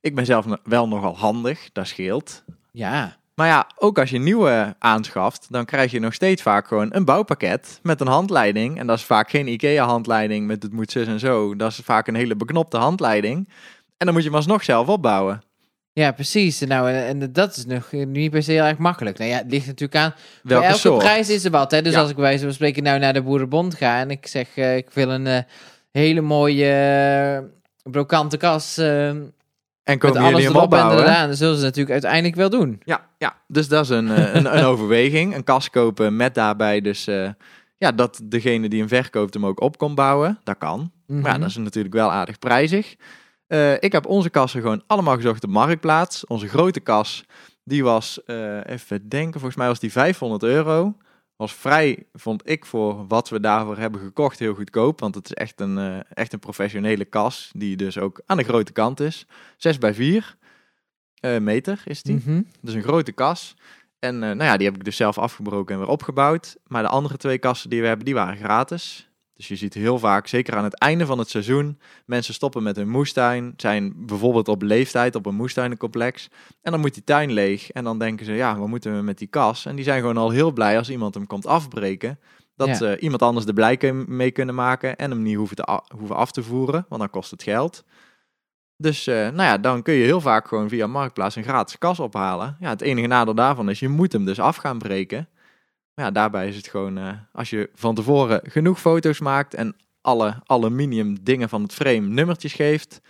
[0.01, 2.45] ik ben zelf wel nogal handig, dat scheelt.
[2.73, 3.17] Ja.
[3.35, 7.05] Maar ja, ook als je nieuwe aanschaft, dan krijg je nog steeds vaak gewoon een
[7.05, 8.79] bouwpakket met een handleiding.
[8.79, 11.57] En dat is vaak geen IKEA-handleiding met het moet zus en zo.
[11.57, 13.49] Dat is vaak een hele beknopte handleiding.
[13.97, 15.43] En dan moet je hem alsnog zelf opbouwen.
[15.99, 16.61] Ja, precies.
[16.61, 19.19] Nou, en, en dat is nog niet per se heel erg makkelijk.
[19.19, 20.15] Nou ja, het ligt natuurlijk aan.
[20.43, 20.99] Welke elke soort?
[20.99, 21.71] prijs is er wat.
[21.71, 21.83] Hè?
[21.83, 22.01] Dus Ja.
[22.01, 24.77] als ik bij wijze van spreken nou naar de Boerenbond ga en ik zeg eh,
[24.77, 25.39] ik wil een eh,
[25.93, 29.33] hele mooie eh, brokante kas En
[29.99, 31.03] komen alles jullie hem en opbouwen?
[31.03, 32.81] eraan, dan zullen ze natuurlijk uiteindelijk wel doen.
[32.85, 35.35] Ja, ja, dus dat is een, een, een overweging.
[35.35, 37.05] Een kast kopen met daarbij dus...
[37.77, 40.39] ja, dat degene die hem verkoopt hem ook op kon bouwen.
[40.45, 40.91] Dat kan.
[41.07, 41.41] Maar ja, Mhm.
[41.41, 42.95] dat is natuurlijk wel aardig prijzig.
[43.47, 46.27] Eh, ik heb onze kassen gewoon allemaal gezocht op Marktplaats.
[46.27, 47.25] Onze grote kas,
[47.65, 50.97] die was, eh, even denken, volgens mij was die 500 euro.
[51.37, 55.01] Was vrij, vond ik, voor wat we daarvoor hebben gekocht, heel goedkoop.
[55.01, 58.45] Want het is echt een, eh, echt een professionele kas, die dus ook aan de
[58.45, 59.27] grote kant is.
[59.57, 60.37] 6 bij 4
[61.21, 62.15] eh, meter is die.
[62.15, 62.43] Mhm.
[62.61, 63.57] Dus een grote kas.
[63.99, 66.57] En nou ja, die heb ik dus zelf afgebroken en weer opgebouwd.
[66.67, 69.11] Maar de andere twee kassen die we hebben, die waren gratis.
[69.37, 72.77] Dus je ziet heel vaak, zeker aan het einde van het seizoen, mensen stoppen met
[72.77, 76.29] hun moestuin, zijn bijvoorbeeld op leeftijd op een moestuinencomplex.
[76.63, 77.71] En dan moet die tuin leeg.
[77.71, 79.67] En dan denken ze, ja, wat moeten we met die kas?
[79.67, 82.19] En die zijn gewoon al heel blij als iemand hem komt afbreken.
[82.57, 82.93] Dat Ja.
[82.93, 86.31] eh, iemand anders de blij mee kunnen maken en hem niet hoeven, te hoeven af
[86.31, 87.85] te voeren, want dan kost het geld.
[88.77, 92.01] Dus eh, nou ja, dan kun je heel vaak gewoon via Marktplaats een gratis kas
[92.01, 92.57] ophalen.
[92.61, 95.29] Ja, het enige nadeel daarvan is, je moet hem dus af gaan breken.
[95.97, 99.77] Maar ja, daarbij is het gewoon, eh, als je van tevoren genoeg foto's maakt en
[100.01, 103.01] alle aluminium dingen van het frame nummertjes geeft,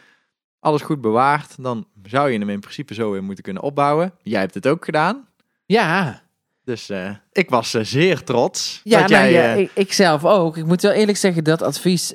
[0.61, 4.13] alles goed bewaart, dan zou je hem in principe zo weer moeten kunnen opbouwen.
[4.23, 5.29] Jij hebt het ook gedaan.
[5.65, 6.23] Ja,
[6.65, 9.33] Dus eh, ik was eh, zeer trots ja, dat nou, jij...
[9.33, 10.57] ja ik, ik zelf ook.
[10.57, 12.13] Ik moet wel eerlijk zeggen dat advies.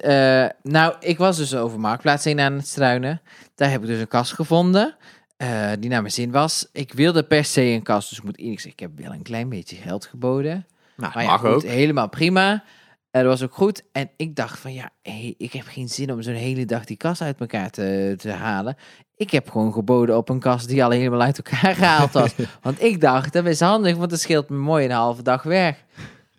[0.61, 3.21] nou, ik was dus over Marktplaats heen aan het struinen.
[3.55, 4.95] Daar heb ik dus een kast gevonden.
[5.41, 6.67] Eh, die naar mijn zin was.
[6.71, 9.23] Ik wilde per se een kast, dus ik moet eerlijk zeggen, ik heb wel een
[9.23, 10.65] klein beetje geld geboden.
[10.97, 11.63] nou, Maar ja, mag goed, ook.
[11.63, 12.63] helemaal prima.
[13.11, 13.83] En dat was ook goed.
[13.91, 16.97] En ik dacht van ja, hey, ik heb geen zin om zo'n hele dag die
[16.97, 18.75] kast uit elkaar te, te halen.
[19.15, 22.33] Ik heb gewoon geboden op een kast die al helemaal uit elkaar gehaald was.
[22.61, 25.83] want ik dacht, dat is handig, want dat scheelt me mooi een halve dag werk.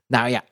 [0.07, 0.43] Nou ja,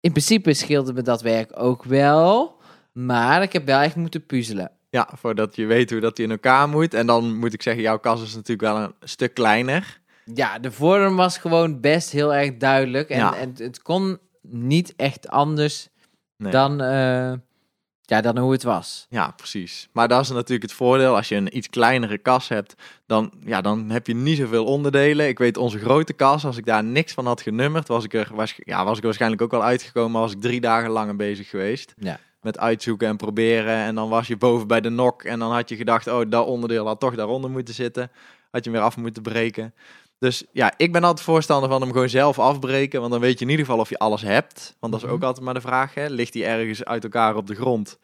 [0.00, 2.58] in principe scheelde me dat werk ook wel.
[2.92, 4.70] Maar ik heb wel echt moeten puzzelen.
[4.90, 6.94] Ja, voordat je weet hoe dat hij in elkaar moet.
[6.94, 10.00] En dan moet ik zeggen, jouw kas is natuurlijk wel een stuk kleiner.
[10.34, 13.08] Ja, de vorm was gewoon best heel erg duidelijk.
[13.08, 13.36] En, Ja.
[13.36, 15.88] en het kon niet echt anders
[16.36, 16.52] Nee.
[16.52, 17.32] dan, eh,
[18.00, 19.06] ja, dan hoe het was.
[19.10, 19.88] Ja, precies.
[19.92, 21.16] Maar dat is natuurlijk het voordeel.
[21.16, 22.74] Als je een iets kleinere kas hebt,
[23.06, 25.28] dan, ja, dan heb je niet zoveel onderdelen.
[25.28, 28.28] Ik weet, onze grote kas, als ik daar niks van had genummerd, was ik er,
[28.34, 30.20] was, ja, was ik waarschijnlijk ook wel uitgekomen.
[30.20, 31.94] Was ik drie dagen lang aan bezig geweest.
[31.96, 32.18] Ja.
[32.42, 33.74] Met uitzoeken en proberen.
[33.76, 35.22] En dan was je boven bij de nok.
[35.22, 38.10] En dan had je gedacht, oh, dat onderdeel had toch daaronder moeten zitten.
[38.50, 39.74] Had je hem weer af moeten breken.
[40.18, 43.00] Dus ja, ik ben altijd voorstander van hem gewoon zelf afbreken.
[43.00, 44.76] Want dan weet je in ieder geval of je alles hebt.
[44.80, 45.26] Want dat is ook Mhm.
[45.26, 45.94] altijd maar de vraag.
[45.94, 46.06] Hè?
[46.08, 47.98] Ligt die ergens uit elkaar op de grond?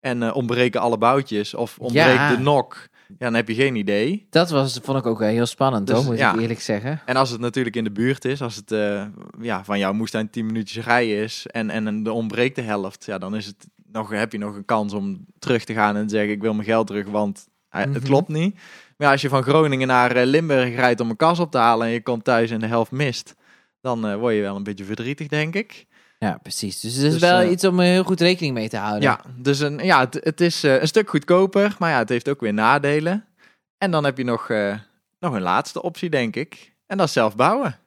[0.00, 2.30] en eh, ontbreken alle boutjes of ontbreekt Ja.
[2.36, 4.26] de nok, ja, dan heb je geen idee.
[4.30, 6.34] Dat was, vond ik ook wel heel spannend, Dus, hoor, moet ja.
[6.34, 7.00] ik eerlijk zeggen.
[7.04, 9.04] En als het natuurlijk in de buurt is, als het eh,
[9.40, 13.18] ja, van jouw moestuin 10 minuutjes rijden is en, en er ontbreekt de helft, ja,
[13.18, 16.14] dan is het nog, heb je nog een kans om terug te gaan en te
[16.14, 17.94] zeggen ik wil mijn geld terug, want hij- Mhm.
[17.94, 18.54] het klopt niet.
[18.54, 21.58] Maar ja, als je van Groningen naar eh, Limburg rijdt om een kas op te
[21.58, 23.34] halen en je komt thuis en de helft mist,
[23.80, 25.86] dan eh, word je wel een beetje verdrietig, denk ik.
[26.18, 26.80] Ja, precies.
[26.80, 29.02] Dus het is Dus, wel eh, iets om heel goed rekening mee te houden.
[29.02, 32.40] Ja, dus een, ja, het, het is een stuk goedkoper, maar ja, het heeft ook
[32.40, 33.24] weer nadelen.
[33.78, 34.48] En dan heb je nog,
[35.18, 36.74] nog een laatste optie, denk ik.
[36.86, 37.78] En dat is zelf bouwen.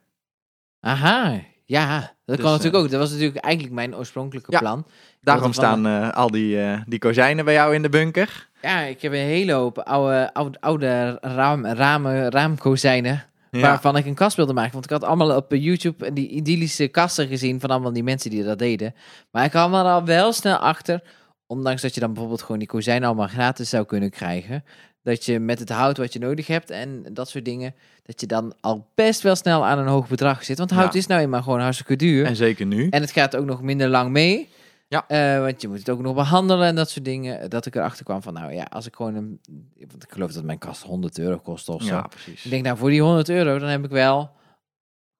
[0.79, 1.99] Aha, ja.
[2.25, 2.89] Dat Dus, kan natuurlijk ook.
[2.89, 4.59] Dat was natuurlijk eigenlijk mijn oorspronkelijke Ja.
[4.59, 4.85] plan.
[5.23, 8.49] Daarom staan eh, al die, eh, die kozijnen bij jou in de bunker.
[8.61, 13.23] Ja, ik heb een hele hoop oude, oude, oude raam, ramen, raamkozijnen.
[13.51, 13.61] Ja.
[13.61, 14.71] Waarvan ik een kast wilde maken.
[14.71, 18.43] Want ik had allemaal op YouTube die idyllische kasten gezien van allemaal die mensen die
[18.43, 18.95] dat deden.
[19.31, 21.01] Maar ik kwam er al wel snel achter.
[21.47, 24.63] Ondanks dat je dan bijvoorbeeld gewoon die kozijnen allemaal gratis zou kunnen krijgen.
[25.03, 27.75] Dat je met het hout wat je nodig hebt en dat soort dingen.
[28.03, 30.57] Dat je dan al best wel snel aan een hoog bedrag zit.
[30.57, 30.99] Want hout Ja.
[30.99, 32.25] is nou eenmaal gewoon hartstikke duur.
[32.25, 32.87] En zeker nu.
[32.89, 34.49] En het gaat ook nog minder lang mee.
[34.93, 35.07] Ja.
[35.07, 37.49] Eh, want je moet het ook nog behandelen en dat soort dingen.
[37.49, 39.39] Dat ik erachter kwam van, nou ja, als ik gewoon een...
[39.77, 41.93] Want ik geloof dat mijn kast 100 euro kost of zo.
[41.93, 42.45] Ja, precies.
[42.45, 44.31] Ik denk, nou, voor die 100 euro, dan heb ik wel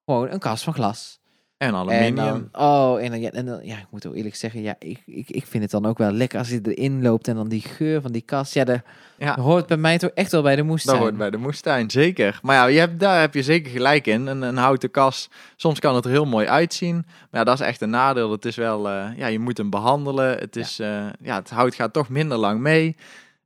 [0.04, 1.20] gewoon een kast van glas.
[1.64, 2.48] En En aluminium.
[2.52, 5.02] dan, oh, en dan, ja, en dan, ja, ik moet ook eerlijk zeggen, ja, ik,
[5.06, 7.60] ik, ik vind het dan ook wel lekker als je erin loopt en dan die
[7.60, 8.54] geur van die kast.
[8.54, 8.80] Ja, dat
[9.18, 9.38] Ja.
[9.40, 10.96] hoort bij mij toch echt wel bij de moestuin.
[10.96, 12.38] Dat hoort bij de moestuin, zeker.
[12.42, 14.26] Maar ja, je hebt, daar heb je zeker gelijk in.
[14.26, 16.94] Een, een houten kas, soms kan het er heel mooi uitzien.
[16.94, 18.30] Maar ja, dat is echt een nadeel.
[18.30, 20.38] Het is wel, eh, ja, je moet hem behandelen.
[20.38, 21.12] Het, is, ja.
[21.20, 22.96] ja, het hout gaat toch minder lang mee.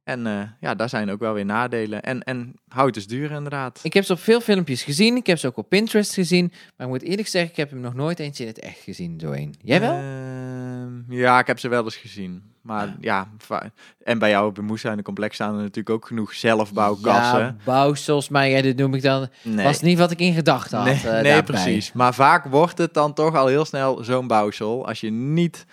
[0.09, 2.03] En eh, ja, daar zijn ook wel weer nadelen.
[2.03, 3.81] En, en hout is duur inderdaad.
[3.83, 5.17] Ik heb ze op veel filmpjes gezien.
[5.17, 6.53] Ik heb ze ook op Pinterest gezien.
[6.77, 9.21] Maar ik moet eerlijk zeggen, ik heb hem nog nooit eens in het echt gezien,
[9.21, 9.55] zo één.
[9.63, 9.93] Jij wel?
[9.93, 12.43] Ehm, ja, ik heb ze wel eens gezien.
[12.63, 13.71] Maar ja, va-
[14.05, 17.39] en bij jou op de moestuinencomplex staan er natuurlijk ook genoeg zelfbouwkassen.
[17.39, 19.29] Ja, bouwsels, maar ja, dit noem ik dan...
[19.43, 19.65] nee.
[19.65, 20.87] Was niet wat ik in gedachten had.
[20.87, 21.93] Nee, eh, nee precies.
[21.93, 24.87] Maar vaak wordt het dan toch al heel snel zo'n bouwsel.
[24.87, 25.67] Als je niet,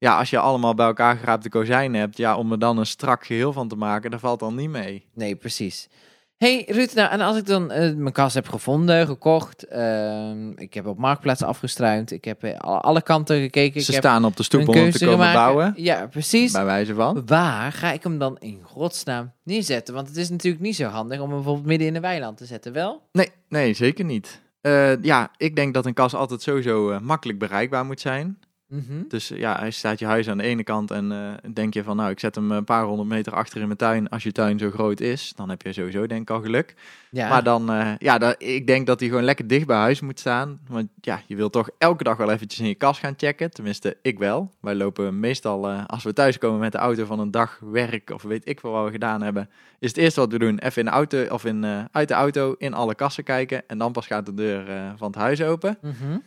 [0.00, 3.26] ja, als je allemaal bij elkaar geraapte kozijnen hebt, ja, om er dan een strak
[3.26, 5.06] geheel van te maken, dat valt dan niet mee.
[5.14, 5.88] Nee, precies.
[6.36, 10.74] hey, Ruud, nou, en als ik dan eh, mijn kast heb gevonden, gekocht, ehm, ik
[10.74, 14.36] heb op Marktplaats afgestruimd, ik heb eh, alle, kanten gekeken, Ze ik heb staan op
[14.36, 16.52] de stoep om te komen bouwen, Ja, precies.
[16.52, 17.22] bij wijze van.
[17.26, 19.94] Waar ga ik hem dan in godsnaam neerzetten?
[19.94, 22.44] Want het is natuurlijk niet zo handig om hem bijvoorbeeld midden in een weiland te
[22.44, 23.02] zetten, wel?
[23.12, 24.40] Nee, nee, zeker niet.
[24.60, 28.38] Eh, ja, ik denk dat een kas altijd sowieso makkelijk bereikbaar moet zijn.
[28.70, 29.02] Mhm.
[29.08, 31.82] Dus eh, ja, hij staat je huis aan de ene kant en eh, denk je
[31.82, 34.08] van, nou, ik zet hem een paar honderd meter achter in mijn tuin.
[34.08, 36.74] Als je tuin zo groot is, dan heb je sowieso denk ik al geluk.
[37.10, 40.00] Ja, Maar dan, eh, ja, dat, ik denk dat hij gewoon lekker dicht bij huis
[40.00, 40.60] moet staan.
[40.68, 43.50] Want ja, je wilt toch elke dag wel eventjes in je kast gaan checken.
[43.50, 44.50] Tenminste, ik wel.
[44.60, 48.48] Wij lopen meestal, als we thuiskomen met de auto van een dag werk of weet
[48.48, 50.94] ik veel wat we gedaan hebben, is het eerste wat we doen even in de
[50.94, 53.62] auto of in, uit de auto in alle kassen kijken.
[53.68, 55.78] En dan pas gaat de deur van het huis open.
[55.82, 56.18] Mhm.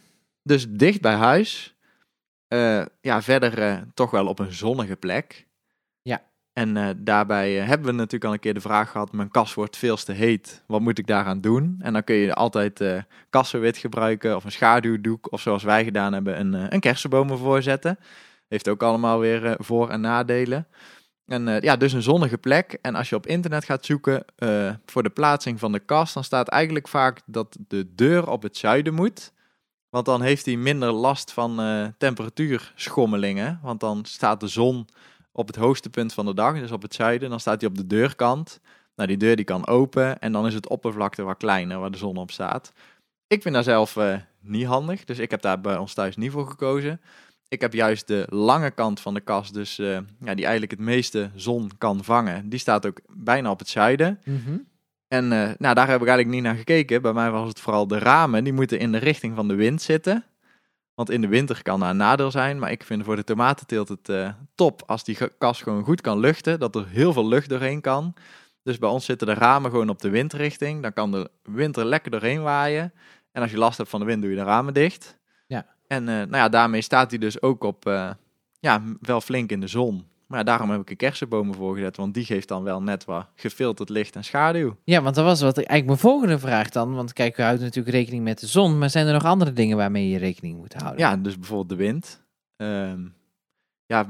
[0.44, 1.73] Dus dicht bij huis.
[2.54, 5.48] Eh, ja, verder eh, toch wel op een zonnige plek.
[6.02, 6.22] Ja.
[6.54, 9.78] En eh, daarbij hebben we natuurlijk al een keer de vraag gehad: mijn kas wordt
[9.78, 10.64] veel te heet.
[10.68, 11.76] Wat moet ik daaraan doen?
[11.80, 12.84] En dan kun je altijd
[13.30, 15.32] kassenwit gebruiken of een schaduwdoek.
[15.32, 18.00] Of zoals wij gedaan hebben, een, een kersenboom ervoor zetten.
[18.48, 20.68] Heeft ook allemaal weer voor- en nadelen.
[21.26, 22.78] En ja, dus een zonnige plek.
[22.82, 24.26] En als je op internet gaat zoeken
[24.86, 28.58] voor de plaatsing van de kast, dan staat eigenlijk vaak dat de deur op het
[28.58, 29.32] zuiden moet.
[29.94, 33.60] Want dan heeft hij minder last van eh, temperatuurschommelingen.
[33.62, 34.88] Want dan staat de zon
[35.32, 37.30] op het hoogste punt van de dag, dus op het zuiden.
[37.30, 38.60] Dan staat hij op de deurkant.
[38.96, 41.98] Nou, die deur die kan open en dan is het oppervlakte wat kleiner waar de
[41.98, 42.74] zon op staat.
[43.28, 46.32] Ik vind dat zelf eh, niet handig, dus ik heb daar bij ons thuis niet
[46.32, 47.02] voor gekozen.
[47.48, 50.80] Ik heb juist de lange kant van de kast, dus eh, ja, die eigenlijk het
[50.80, 52.50] meeste zon kan vangen.
[52.50, 54.20] Die staat ook bijna op het zuiden.
[54.24, 54.58] Mhm.
[55.14, 57.02] En eh, nou, daar heb ik eigenlijk niet naar gekeken.
[57.02, 59.82] Bij mij was het vooral de ramen, die moeten in de richting van de wind
[59.82, 60.26] zitten.
[60.94, 62.60] Want in de winter kan dat een nadeel zijn.
[62.60, 66.20] Maar ik vind voor de tomatenteelt het eh, top als die kas gewoon goed kan
[66.20, 66.60] luchten.
[66.60, 68.14] Dat er heel veel lucht doorheen kan.
[68.64, 70.82] Dus bij ons zitten de ramen gewoon op de windrichting.
[70.82, 72.94] Dan kan de winter lekker doorheen waaien.
[73.32, 75.20] En als je last hebt van de wind, doe je de ramen dicht.
[75.48, 75.66] Ja.
[75.88, 77.84] En eh, nou ja, daarmee staat hij dus ook op,
[78.60, 80.08] ja, wel flink in de zon.
[80.28, 81.98] Maar ja, daarom heb ik een kersenbomen voor gezet.
[81.98, 84.76] Want die geeft dan wel net wat gefilterd licht en schaduw.
[84.84, 86.94] Ja, want dat was wat ik, eigenlijk mijn volgende vraag dan.
[86.96, 88.78] Want kijk, we houden natuurlijk rekening met de zon.
[88.78, 91.00] Maar zijn er nog andere dingen waarmee je rekening moet houden?
[91.00, 92.24] Ja, dus bijvoorbeeld de wind.
[92.56, 93.02] Ehm,
[93.86, 94.08] ja,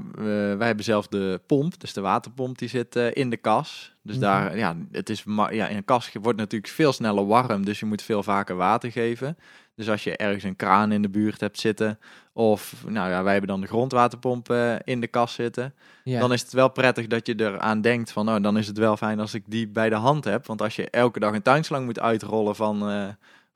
[0.57, 3.95] wij hebben zelf de pomp, dus de waterpomp, die zit eh, in de kas.
[4.03, 4.23] Dus Mhm.
[4.23, 7.85] daar, ja, het is, ja, in een kas wordt natuurlijk veel sneller warm, dus je
[7.85, 9.37] moet veel vaker water geven.
[9.75, 11.99] Dus als je ergens een kraan in de buurt hebt zitten,
[12.33, 16.19] of nou ja, wij hebben dan de grondwaterpomp eh, in de kast zitten, Ja.
[16.19, 18.97] dan is het wel prettig dat je eraan denkt van, nou, dan is het wel
[18.97, 20.45] fijn als ik die bij de hand heb.
[20.45, 23.05] Want als je elke dag een tuinslang moet uitrollen van, eh,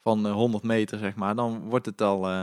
[0.02, 2.42] van eh, 100 meter, zeg maar, dan wordt het al eh,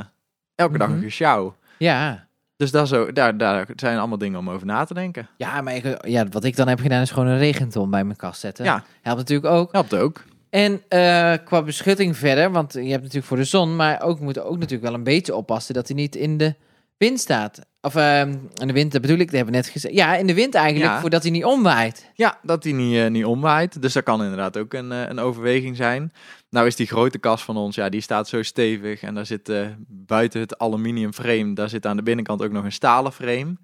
[0.55, 0.97] elke dag Mhm.
[0.97, 1.55] een gesjouw.
[1.79, 2.27] ja.
[2.57, 5.29] Dus dat zo, daar, daar zijn allemaal dingen om over na te denken.
[5.37, 8.17] Ja, maar ik, ja, wat ik dan heb gedaan is gewoon een regenton bij mijn
[8.17, 8.65] kast zetten.
[8.65, 8.85] Ja.
[9.03, 9.73] Helpt natuurlijk ook.
[9.73, 10.25] Helpt ook.
[10.55, 14.39] En eh, qua beschutting verder, want je hebt natuurlijk voor de zon, maar ook moet
[14.39, 16.55] ook natuurlijk wel een beetje oppassen dat hij niet in de
[16.97, 17.61] wind staat.
[17.81, 19.95] Of ehm, in de wind, dat bedoel ik, dat hebben we net gezegd.
[19.95, 21.01] Ja, in de wind eigenlijk, Ja.
[21.01, 22.11] voordat hij niet omwaait.
[22.15, 23.83] Ja, dat die niet, eh, niet omwaait.
[23.83, 26.13] Dus dat kan inderdaad ook een, eh, een overweging zijn.
[26.51, 29.03] Nou is die grote kast van ons, ja, die staat zo stevig.
[29.03, 29.53] En daar zit
[29.89, 33.57] buiten het aluminium frame, daar zit aan de binnenkant ook nog een stalen frame.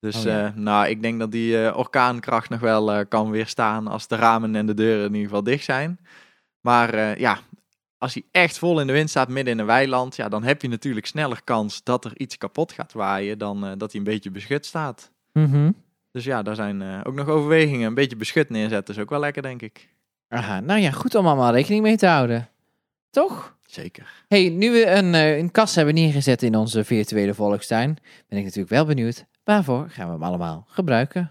[0.00, 0.52] Dus Oh, ja.
[0.56, 4.74] nou, ik denk dat die orkaankracht nog wel kan weerstaan als de ramen en de
[4.74, 5.98] deuren in ieder geval dicht zijn.
[6.60, 7.38] Maar eh, ja,
[7.98, 10.62] als hij echt vol in de wind staat midden in een weiland, ja, dan heb
[10.62, 14.06] je natuurlijk sneller kans dat er iets kapot gaat waaien dan eh, dat hij een
[14.06, 15.10] beetje beschut staat.
[16.12, 17.86] Dus ja, daar zijn eh, ook nog overwegingen.
[17.86, 19.88] Een beetje beschut neerzetten is ook wel lekker, denk ik.
[20.28, 22.48] Aha, nou ja, goed om allemaal rekening mee te houden.
[23.10, 23.58] Toch?
[23.66, 24.24] Zeker.
[24.28, 28.70] hey, nu we een, een kast hebben neergezet in onze virtuele volkstuin, ben ik natuurlijk
[28.70, 31.30] wel benieuwd, waarvoor gaan we hem allemaal gebruiken?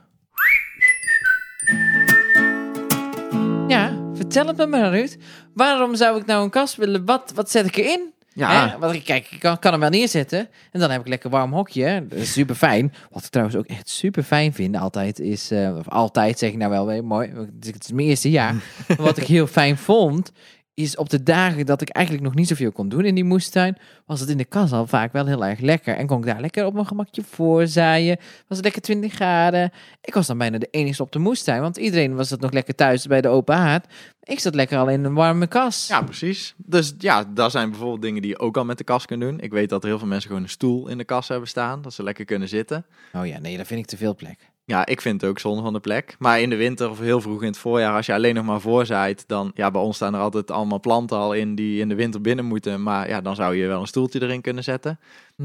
[3.68, 3.99] Ja,
[4.32, 5.16] vertel het me maar, Ruud.
[5.54, 7.06] Waarom zou ik nou een kast willen?
[7.06, 8.14] Wat, wat zet ik erin?
[8.34, 8.78] Ja, Hè?
[8.78, 10.50] Want ik, kijk, ik kan, kan hem wel neerzetten.
[10.72, 12.06] En dan heb ik lekker warm hokje.
[12.10, 12.94] Dat is super fijn.
[13.12, 15.52] Wat ik trouwens ook echt super fijn vind, altijd is.
[15.52, 17.32] eh, of altijd zeg ik nou wel weer mooi.
[17.60, 18.56] Het is mijn eerste jaar.
[18.98, 20.32] Wat ik heel fijn vond.
[20.80, 23.78] Is op de dagen dat ik eigenlijk nog niet zoveel kon doen in die moestuin.
[24.06, 25.96] Was het in de kas al vaak wel heel erg lekker.
[25.96, 28.18] En kon ik daar lekker op mijn gemakje voorzaaien.
[28.18, 29.72] Was het lekker 20 graden.
[30.02, 31.62] Ik was dan bijna de enige op de moestuin.
[31.62, 33.94] Want iedereen was het nog lekker thuis bij de open haard.
[34.24, 35.88] Ik zat lekker al in een warme kas.
[35.88, 36.54] ja, precies.
[36.58, 39.40] Dus ja, dat zijn bijvoorbeeld dingen die je ook al met de kast kunt doen.
[39.40, 41.82] Ik weet dat er heel veel mensen gewoon een stoel in de kast hebben staan.
[41.82, 42.86] Dat ze lekker kunnen zitten.
[43.14, 44.50] Oh ja, nee, dat vind ik te veel plek.
[44.70, 46.16] Ja, ik vind het ook zonde van de plek.
[46.20, 48.62] Maar in de winter of heel vroeg in het voorjaar, als je alleen nog maar
[48.62, 51.96] voorzaait, dan, ja, bij ons staan er altijd allemaal planten al in die in de
[51.96, 52.84] winter binnen moeten.
[52.84, 55.00] Maar ja, dan zou je wel een stoeltje erin kunnen zetten.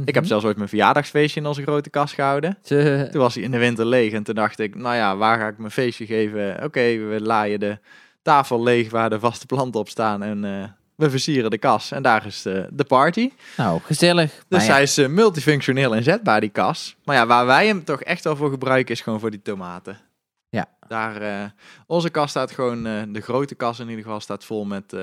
[0.04, 2.58] Ik heb zelfs ooit mijn verjaardagsfeestje in onze grote kast gehouden.
[3.10, 5.48] Toen was hij in de winter leeg en toen dacht ik, nou ja, waar ga
[5.48, 6.64] ik mijn feestje geven?
[6.64, 7.78] Oké, we laaien de
[8.22, 11.90] tafel leeg waar de vaste planten op staan en eh, we versieren de kas.
[11.90, 13.30] En daar is eh, de party.
[13.56, 14.44] Nou, gezellig.
[14.48, 16.96] Dus ja, hij is eh, multifunctioneel inzetbaar, die kas.
[17.04, 19.98] Maar ja, waar wij hem toch echt wel voor gebruiken, is gewoon voor die tomaten.
[20.48, 20.68] Ja.
[20.88, 21.50] Daar, eh,
[21.86, 24.96] onze kas staat gewoon, eh, de grote kas in ieder geval, staat vol met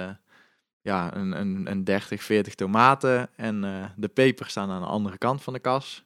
[0.82, 3.30] ja, een, een, een 30, 40 tomaten.
[3.36, 3.62] En
[3.95, 6.04] de pepers staan aan de andere kant van de kas.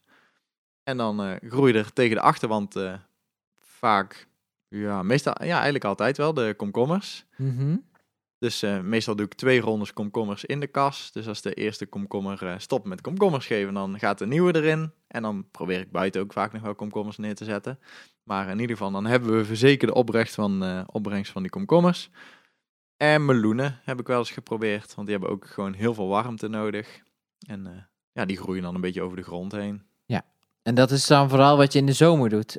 [0.84, 2.76] En dan groeien er tegen de achterwand
[3.60, 4.28] vaak,
[4.68, 7.26] ja, meestal, ja, eigenlijk altijd wel, de komkommers.
[7.36, 7.76] mhm.
[8.40, 11.12] Dus eh, meestal doe ik twee rondes komkommers in de kas.
[11.12, 14.92] Dus als de eerste komkommer eh, stopt met komkommers geven, dan gaat de nieuwe erin.
[15.08, 17.80] En dan probeer ik buiten ook vaak nog wel komkommers neer te zetten.
[18.24, 22.10] Maar in ieder geval, dan hebben we verzekerde opbrengst van, eh, opbrengst van die komkommers.
[22.98, 26.48] En meloenen heb ik wel eens geprobeerd, want die hebben ook gewoon heel veel warmte
[26.48, 27.02] nodig.
[27.48, 29.84] En ja, die groeien dan een beetje over de grond heen.
[30.64, 32.58] En dat is dan vooral wat je in de zomer doet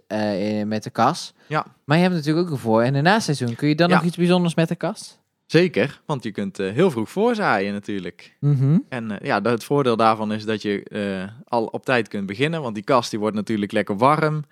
[0.66, 1.34] met de kas.
[1.46, 1.66] Ja.
[1.84, 3.54] Maar je hebt natuurlijk ook een voor- en een naseizoen.
[3.54, 3.94] Kun je dan Ja.
[3.94, 5.18] nog iets bijzonders met de kas?
[5.46, 8.37] Zeker, want je kunt eh, heel vroeg voorzaaien natuurlijk.
[8.40, 8.78] Mhm.
[8.88, 12.62] En eh, ja, het voordeel daarvan is dat je eh, al op tijd kunt beginnen,
[12.62, 14.44] want die kast die wordt natuurlijk lekker warm.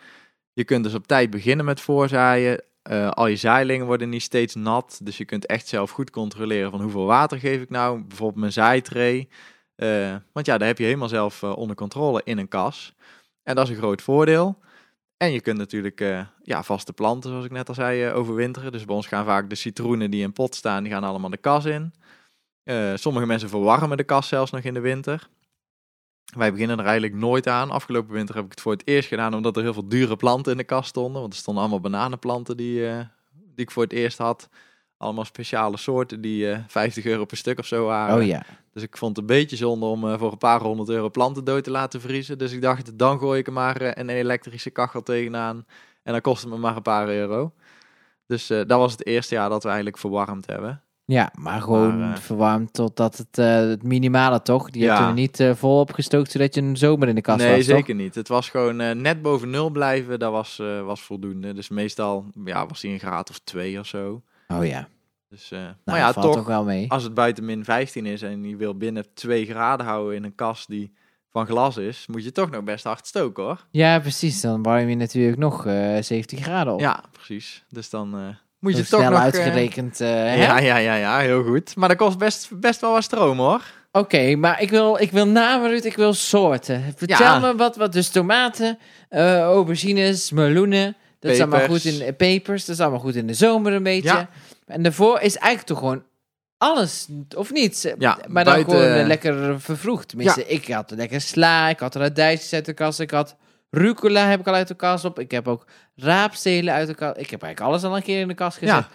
[0.53, 2.63] Je kunt dus op tijd beginnen met voorzaaien.
[3.11, 6.83] Al je zaailingen worden niet steeds nat, dus je kunt echt zelf goed controleren van
[6.83, 8.03] hoeveel water geef ik nou.
[8.03, 9.29] Bijvoorbeeld mijn zaaitray.
[10.33, 12.95] Want ja, daar heb je helemaal zelf onder controle in een kas.
[13.43, 14.59] En dat is een groot voordeel.
[15.25, 18.73] En je kunt natuurlijk eh, ja, vaste planten, zoals ik net al zei, eh, overwinteren.
[18.73, 21.37] Dus bij ons gaan vaak de citroenen die in pot staan, die gaan allemaal de
[21.37, 21.95] kas in.
[22.63, 25.29] Eh, sommige mensen verwarmen de kas zelfs nog in de winter.
[26.37, 27.71] Wij beginnen er eigenlijk nooit aan.
[27.71, 30.53] Afgelopen winter heb ik het voor het eerst gedaan omdat er heel veel dure planten
[30.53, 31.21] in de kast stonden.
[31.21, 32.81] Want er stonden allemaal bananenplanten die,
[33.33, 34.49] die ik voor het eerst had.
[35.05, 38.17] Allemaal speciale soorten die eh 50 euro per stuk of zo waren.
[38.17, 38.43] Oh ja.
[38.73, 41.45] Dus ik vond het een beetje zonde om eh, voor een paar honderd euro planten
[41.45, 42.39] dood te laten vriezen.
[42.39, 45.67] Dus ik dacht, dan gooi ik er maar eh, een elektrische kachel tegenaan.
[46.03, 47.53] En dan kost het me maar een paar euro.
[48.27, 50.83] Dus eh, dat was het eerste jaar dat we eigenlijk verwarmd hebben.
[51.07, 54.71] Ja, maar gewoon Maar, eh, verwarmd totdat het, eh, het minimale toch?
[54.71, 54.89] Die Ja.
[54.91, 57.55] heb je er niet eh, vol opgestookt zodat je een zomer in de kast nee,
[57.57, 57.65] toch?
[57.65, 58.15] zeker niet.
[58.15, 60.19] Het was gewoon eh, net boven nul blijven.
[60.19, 61.53] Dat was, eh, was voldoende.
[61.53, 64.23] Dus meestal ja, was hij een graad of twee of zo.
[64.49, 64.89] Oh ja.
[65.35, 66.91] Dus, eh, Nou, maar ja, valt toch, wel mee.
[66.91, 70.35] als het buiten min 15 is en je wil binnen 2 graden houden in een
[70.35, 70.93] kast die
[71.31, 73.65] van glas is, moet je toch nog best hard stoken hoor.
[73.71, 74.41] Ja, precies.
[74.41, 76.81] Dan warm je natuurlijk nog eh 17 graden op.
[76.81, 77.65] Ja, precies.
[77.69, 78.21] Dus dan eh,
[78.59, 79.19] moet je Zo toch nog...
[79.21, 79.99] uitgerekend.
[79.99, 80.35] hè?
[80.35, 81.77] ja, ja, ja, ja, heel goed.
[81.77, 83.63] Maar dat kost best, best wel wat stroom hoor.
[83.93, 86.83] Oké, maar ik wil, ik wil namen, Ruud, ik wil soorten.
[86.97, 87.39] Vertel Ja.
[87.39, 87.93] me wat, wat.
[87.93, 88.79] Dus tomaten,
[89.11, 90.97] aubergines, meloenen.
[91.21, 92.65] Dat is allemaal goed in pepers.
[92.65, 94.09] Dat is allemaal goed in de zomer een beetje.
[94.09, 94.29] Ja.
[94.67, 96.05] En daarvoor is eigenlijk toch gewoon
[96.59, 97.95] alles, of niet?
[97.99, 100.09] Ja, maar dan buiten- gewoon eh, lekker vervroegd.
[100.09, 103.37] Tenminste, ik had lekker sla, ik had radijsjes uit de kast, ik had
[103.71, 105.19] rucola heb ik al uit de kast op.
[105.19, 107.17] Ik heb ook raapstelen uit de kast.
[107.19, 108.75] Ik heb eigenlijk alles al een keer in de kast gezet.
[108.75, 108.89] Ja.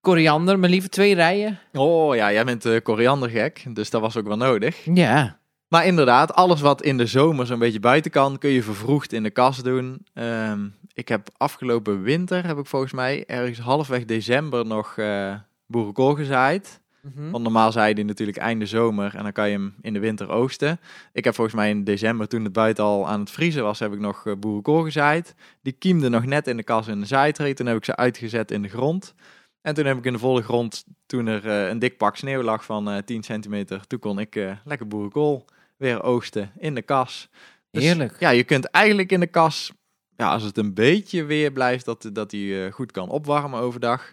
[0.00, 1.58] Koriander, mijn lieve twee rijen.
[1.72, 4.76] Oh ja, jij bent uh, koriandergek, dus dat was ook wel nodig.
[4.94, 5.38] Ja.
[5.72, 9.22] Maar inderdaad, alles wat in de zomer zo'n beetje buiten kan, kun je vervroegd in
[9.22, 10.06] de kast doen.
[10.14, 15.34] Ehm, ik heb afgelopen winter, heb ik volgens mij ergens halfweg december nog eh
[15.66, 16.80] boerenkool gezaaid.
[17.00, 17.30] Mhm.
[17.30, 19.98] Want normaal zaai je die natuurlijk einde zomer en dan kan je hem in de
[19.98, 20.80] winter oogsten.
[21.12, 23.92] Ik heb volgens mij in december, toen het buiten al aan het vriezen was, heb
[23.92, 25.34] ik nog eh, boerenkool gezaaid.
[25.62, 27.54] Die kiemde nog net in de kas in de zaaitree.
[27.54, 29.14] Toen heb ik ze uitgezet in de grond.
[29.60, 32.42] En toen heb ik in de volle grond, toen er eh, een dik pak sneeuw
[32.42, 35.46] lag van eh 10 centimeter, toen kon ik lekker boerenkool
[35.82, 37.28] weer oogsten in de kas.
[37.70, 38.16] Dus, Heerlijk.
[38.20, 39.72] Ja, je kunt eigenlijk in de kas,
[40.16, 44.12] ja, als het een beetje weer blijft, dat, dat die eh, goed kan opwarmen overdag.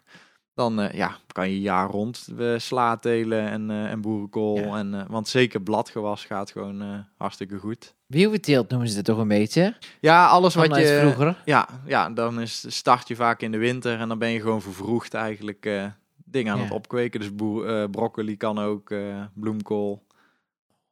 [0.53, 4.57] Dan eh, ja, kan je jaar rond eh, sla telen en, en boerenkool.
[4.57, 4.77] Ja.
[4.77, 7.93] En, want zeker bladgewas gaat gewoon hartstikke goed.
[8.07, 9.75] Wielteelt noemen ze het toch een beetje?
[9.99, 10.99] Ja, alles wat Vanuit je...
[10.99, 11.41] vroeger.
[11.45, 14.61] Ja, ja, dan is, start je vaak in de winter en dan ben je gewoon
[14.61, 15.91] vervroegd eigenlijk
[16.25, 16.63] dingen aan Ja.
[16.63, 17.19] het opkweken.
[17.19, 18.93] Dus boer, broccoli kan ook,
[19.33, 20.07] bloemkool.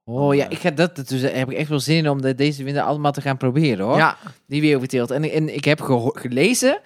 [0.09, 2.63] Oh ja, ik ga dat, dus heb ik echt wel zin in om de, deze
[2.63, 3.97] winter allemaal te gaan proberen hoor.
[3.97, 4.17] Ja,
[4.47, 5.11] Die wielteelt.
[5.11, 5.81] En, en ik heb
[6.13, 6.79] gelezen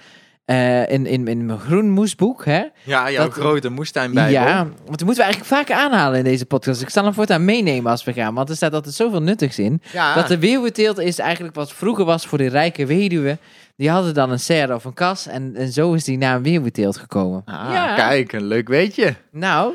[0.45, 2.63] eh, in, in, in mijn groen moesboek, hè.
[2.83, 4.31] ja jouw Dat- grote moestuinbijbel.
[4.33, 4.55] Ja,
[4.85, 6.81] want die moeten we eigenlijk vaker aanhalen in deze podcast.
[6.81, 9.81] Ik zal hem voortaan meenemen als we gaan, want er staat altijd zoveel nuttigs in.
[9.93, 10.13] Ja.
[10.15, 13.37] Dat de weeuwenteelt is eigenlijk wat vroeger was voor de rijke weduwe.
[13.75, 16.97] Die hadden dan een serre of een kas en, en zo is die naam weeuwenteelt
[16.97, 17.41] gekomen.
[17.45, 19.15] Ah, ja, kijk, een leuk weetje.
[19.31, 19.73] nou,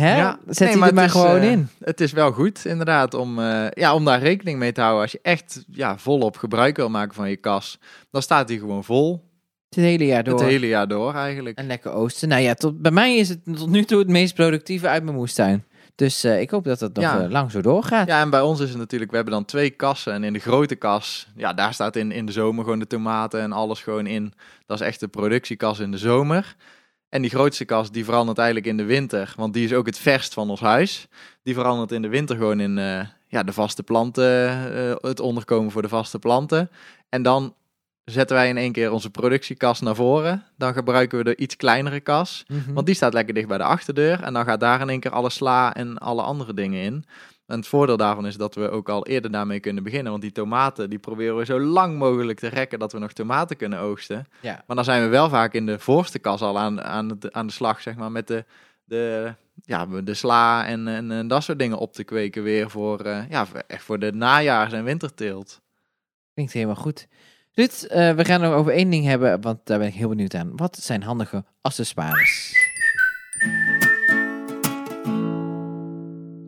[0.00, 0.16] hè?
[0.16, 1.68] Ja, zet nee, maar er maar is, gewoon eh, in.
[1.80, 5.02] Het is wel goed, inderdaad, om, eh, ja, om daar rekening mee te houden.
[5.02, 7.78] Als je echt ja, volop gebruik wil maken van je kas,
[8.10, 9.32] dan staat die gewoon vol.
[9.68, 10.38] Het hele jaar door.
[10.38, 11.58] Het hele jaar door eigenlijk.
[11.58, 12.28] En lekker oosten.
[12.28, 15.16] Nou ja, tot, bij mij is het tot nu toe het meest productieve uit mijn
[15.16, 15.64] moestuin.
[15.94, 17.28] Dus eh, ik hoop dat het nog Ja.
[17.28, 18.06] lang zo doorgaat.
[18.06, 20.12] Ja, en bij ons is het natuurlijk, we hebben dan twee kassen.
[20.12, 23.40] En in de grote kas, ja, daar staat in, in de zomer gewoon de tomaten
[23.40, 24.32] en alles gewoon in.
[24.66, 26.56] Dat is echt de productiekas in de zomer.
[27.14, 29.32] En die grootste kas, die verandert eigenlijk in de winter.
[29.36, 31.06] Want die is ook het verst van ons huis.
[31.42, 35.70] Die verandert in de winter gewoon in eh, ja, de vaste planten, eh, het onderkomen
[35.70, 36.70] voor de vaste planten.
[37.08, 37.54] En dan
[38.04, 40.44] zetten wij in één keer onze productiekas naar voren.
[40.56, 42.44] Dan gebruiken we de iets kleinere kas.
[42.48, 42.72] Mhm.
[42.72, 44.22] Want die staat lekker dicht bij de achterdeur.
[44.22, 47.04] En dan gaat daar in één keer alle sla en alle andere dingen in.
[47.46, 50.10] En het voordeel daarvan is dat we ook al eerder daarmee kunnen beginnen.
[50.10, 53.56] Want die tomaten, die proberen we zo lang mogelijk te rekken dat we nog tomaten
[53.56, 54.26] kunnen oogsten.
[54.40, 54.62] Ja.
[54.66, 57.46] Maar dan zijn we wel vaak in de voorste kas al aan, aan, het- aan
[57.46, 58.44] de slag, zeg maar, met de,
[58.84, 63.00] de, ja, de sla en, en, en dat soort dingen op te kweken weer voor,
[63.00, 65.60] eh, ja, echt voor de najaars- en winterteelt.
[66.34, 67.06] Klinkt helemaal goed.
[67.52, 70.34] Ruud, eh, we gaan nog over één ding hebben, want daar ben ik heel benieuwd
[70.34, 70.56] aan.
[70.56, 72.52] Wat zijn handige accessoires?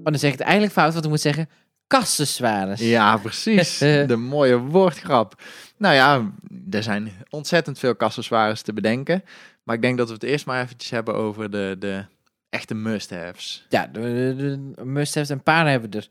[0.07, 1.49] Oh, dan zeg ik het eigenlijk fout, want ik moet zeggen
[1.87, 2.81] accessoires.
[2.81, 3.79] Ja, precies.
[4.13, 5.43] De mooie woordgrap.
[5.77, 6.33] Nou ja,
[6.71, 9.25] er zijn ontzettend veel accessoires te bedenken.
[9.63, 12.05] Maar ik denk dat we het eerst maar eventjes hebben over de, de
[12.49, 13.67] echte must-haves.
[13.69, 14.35] Ja, de, de,
[14.75, 16.09] de must-haves, een paar hebben we er.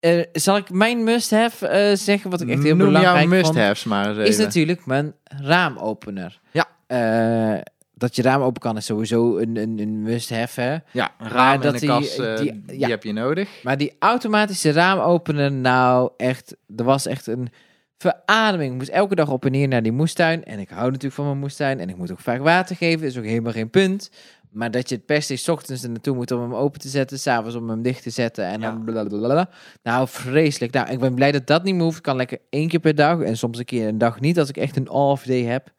[0.00, 3.84] Eh, zal ik mijn must-have eh, zeggen, wat ik echt heel Noem belangrijk jouw must-haves
[3.84, 4.44] maar eens is even.
[4.44, 6.40] natuurlijk mijn raamopener.
[6.50, 6.68] Ja.
[6.86, 7.60] Eh,
[7.98, 10.76] dat je raam open kan is sowieso een, een, een must-have, hè.
[10.92, 12.88] Ja, een raam dat en die- een kast, eh, die- die, ja.
[12.88, 13.62] heb je nodig.
[13.62, 17.48] Maar die automatische raamopener, nou echt, er was echt een
[17.96, 18.70] verademing.
[18.72, 20.44] Ik moest elke dag op en neer naar die moestuin.
[20.44, 21.80] En ik hou natuurlijk van mijn moestuin.
[21.80, 24.10] En ik moet ook vaak water geven, is ook helemaal geen punt.
[24.50, 26.88] Maar dat je het per se 's ochtends er naartoe moet om hem open te
[26.88, 29.48] zetten, s'avonds om hem dicht te zetten en dan blablabla.
[29.82, 30.72] Nou, vreselijk.
[30.72, 31.96] Nou, ik ben blij dat dat niet meer hoeft.
[31.96, 34.38] Ik kan lekker één keer per dag en soms een keer een dag niet.
[34.38, 35.72] Als ik echt een off day heb,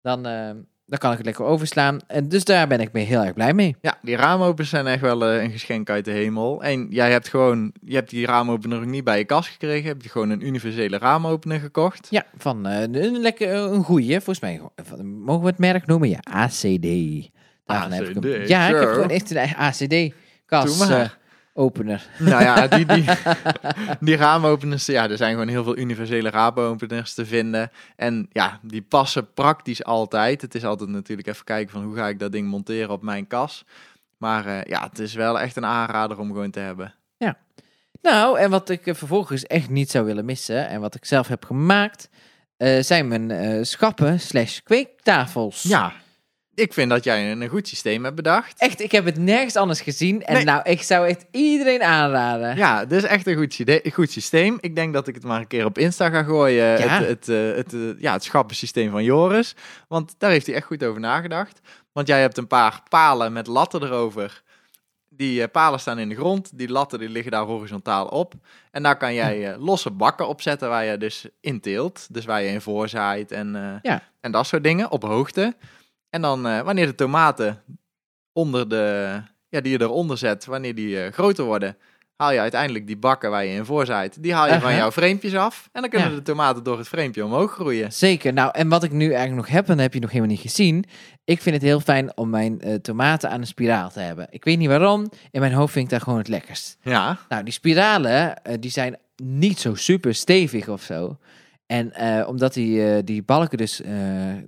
[0.00, 0.50] dan, eh,
[0.90, 1.98] dan kan ik het lekker overslaan.
[2.06, 3.76] En dus daar ben ik mee heel erg blij mee.
[3.80, 6.62] Ja, die raamopens zijn echt wel eh, een geschenk uit de hemel.
[6.62, 9.88] En jij hebt gewoon, je hebt die raamopener niet bij je kast gekregen.
[9.88, 12.06] Heb je gewoon een universele raamopener gekocht.
[12.10, 14.60] Ja, van eh, een, lekker, een goeie, volgens mij.
[14.84, 16.08] van- Mogen we het merk noemen?
[16.08, 16.86] Ja, ACD.
[17.66, 18.32] Daarvan heb ik hem.
[18.42, 21.00] ACD, Ja, ik heb gewoon echt een Doe ACD-kas maar.
[21.00, 21.08] eh,
[21.60, 22.06] opener.
[22.18, 23.04] Nou ja, die, die,
[24.06, 27.70] die raamopeners, ja, er zijn gewoon heel veel universele raamopeners te vinden.
[27.96, 30.42] En ja, die passen praktisch altijd.
[30.42, 33.26] Het is altijd natuurlijk even kijken van hoe ga ik dat ding monteren op mijn
[33.26, 33.64] kas.
[34.16, 36.94] Maar eh, ja, het is wel echt een aanrader om gewoon te hebben.
[38.02, 41.28] Nou, en wat ik eh, vervolgens echt niet zou willen missen, en wat ik zelf
[41.28, 42.08] heb gemaakt,
[42.56, 45.62] eh, zijn mijn schappen slash kweektafels.
[45.62, 45.92] Ja,
[46.60, 48.60] ik vind dat jij een, een goed systeem hebt bedacht.
[48.60, 50.24] Echt, ik heb het nergens anders gezien.
[50.24, 50.44] En Nee.
[50.44, 52.56] nou, ik zou het iedereen aanraden.
[52.56, 54.58] Ja, dit is echt een goed, goed systeem.
[54.60, 56.64] Ik denk dat ik het maar een keer op Insta ga gooien.
[56.64, 56.76] Ja.
[56.76, 59.54] Het, het, eh, het, eh, ja, het schappensysteem van Joris.
[59.88, 61.60] Want daar heeft hij echt goed over nagedacht.
[61.92, 64.42] Want jij hebt een paar palen met latten erover.
[65.08, 66.58] Die eh, palen staan in de grond.
[66.58, 68.34] Die latten die liggen daar horizontaal op.
[68.70, 72.06] En daar kan jij losse bakken op zetten waar je dus in teelt.
[72.10, 74.02] Dus waar je in voorzaait en, Ja.
[74.20, 75.54] en dat soort dingen op hoogte.
[76.10, 77.62] En dan eh, wanneer de tomaten
[78.32, 79.16] onder de,
[79.48, 81.76] ja, die je eronder zet, wanneer die eh, groter worden,
[82.16, 84.22] haal je uiteindelijk die bakken waar je in voorzaait.
[84.22, 85.68] Die haal je van jouw framepjes af.
[85.72, 86.14] En dan kunnen Ja.
[86.14, 87.92] de tomaten door het framepje omhoog groeien.
[87.92, 88.32] Zeker.
[88.32, 90.40] Nou, en wat ik nu eigenlijk nog heb, en dat heb je nog helemaal niet
[90.40, 90.84] gezien.
[91.24, 94.26] Ik vind het heel fijn om mijn eh, tomaten aan een spiraal te hebben.
[94.30, 95.10] Ik weet niet waarom.
[95.30, 96.76] In mijn hoofd vind ik dat gewoon het lekkerst.
[96.82, 101.18] Ja, Nou, die spiralen, die zijn niet zo super stevig of zo.
[101.70, 103.92] En eh, omdat die, eh, die balken dus, eh,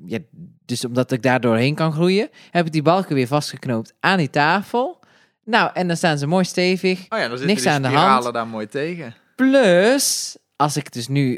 [0.07, 0.19] ja,
[0.67, 4.31] dus omdat ik daar doorheen kan groeien, heb ik die balken weer vastgeknoopt aan die
[4.31, 4.99] tafel.
[5.45, 6.99] Nou, en dan staan ze mooi stevig.
[7.09, 8.33] oh ja, dan zitten Niks die aan de hand.
[8.33, 9.15] daar mooi tegen.
[9.37, 11.37] Plus, als ik dus nu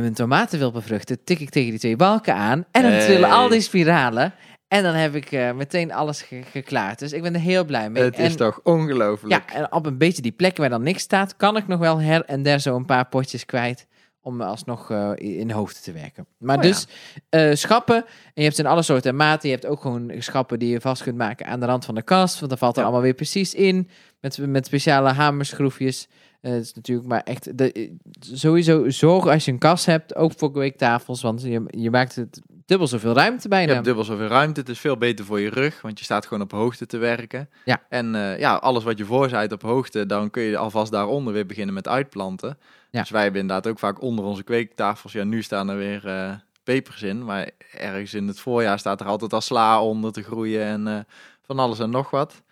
[0.00, 2.64] mijn tomaten wil bevruchten, tik ik tegen die twee balken aan.
[2.70, 3.04] En dan Hey.
[3.04, 4.34] trillen al die spiralen.
[4.68, 6.98] En dan heb ik meteen alles ge- geklaard.
[6.98, 8.02] Dus ik ben er heel blij mee.
[8.02, 9.32] Het en, is toch ongelooflijk.
[9.34, 12.00] Ja, en op een beetje die plekken waar dan niks staat, kan ik nog wel
[12.00, 13.86] her en der zo een paar potjes kwijt.
[14.26, 16.26] Om alsnog eh, in hoofd te werken.
[16.38, 16.68] Maar Oh ja.
[16.68, 16.86] dus
[17.28, 17.96] eh, schappen.
[17.96, 18.04] En
[18.34, 19.48] je hebt in alle soorten en maten.
[19.48, 22.02] Je hebt ook gewoon schappen die je vast kunt maken aan de rand van de
[22.02, 22.36] kast.
[22.38, 22.84] Want dan valt er Ja.
[22.84, 23.88] allemaal weer precies in.
[24.20, 26.08] Met, met speciale hamerschroefjes.
[26.40, 27.58] Eh, het is natuurlijk maar echt.
[27.58, 30.14] De, sowieso zorg als je een kast hebt.
[30.14, 31.22] Ook voor kweektafels.
[31.22, 33.72] Want je, je maakt het dubbel zoveel ruimte Je bijna.
[33.72, 34.60] hebt dubbel zoveel ruimte.
[34.60, 37.48] Het is veel beter voor je rug, want je staat gewoon op hoogte te werken.
[37.64, 37.82] Ja.
[37.88, 38.06] En
[38.38, 41.88] ja, alles wat je voorzaait op hoogte, dan kun je alvast daaronder weer beginnen met
[41.88, 42.58] uitplanten.
[42.96, 43.02] Ja.
[43.02, 45.12] Dus wij hebben inderdaad ook vaak onder onze kweektafels.
[45.12, 46.34] Ja, nu staan er weer eh,
[46.64, 50.62] pepers in, maar ergens in het voorjaar staat er altijd al sla onder te groeien
[50.64, 50.98] en eh,
[51.42, 52.42] van alles en nog wat.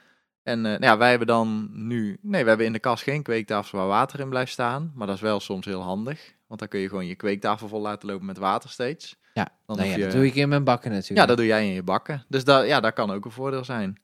[0.43, 3.23] En eh, nou ja, wij hebben dan nu, nee, we hebben in de kast geen
[3.23, 6.33] kweektafels waar water in blijft staan, maar dat is wel soms heel handig.
[6.47, 9.17] Want dan kun je gewoon je kweektafel vol laten lopen met water steeds.
[9.33, 11.21] ja, Dan nou hoef ja, je- dat doe ik in mijn bakken natuurlijk.
[11.21, 12.25] Ja, dat doe jij in je bakken.
[12.29, 14.01] Dus dat, ja, dat kan ook een voordeel zijn.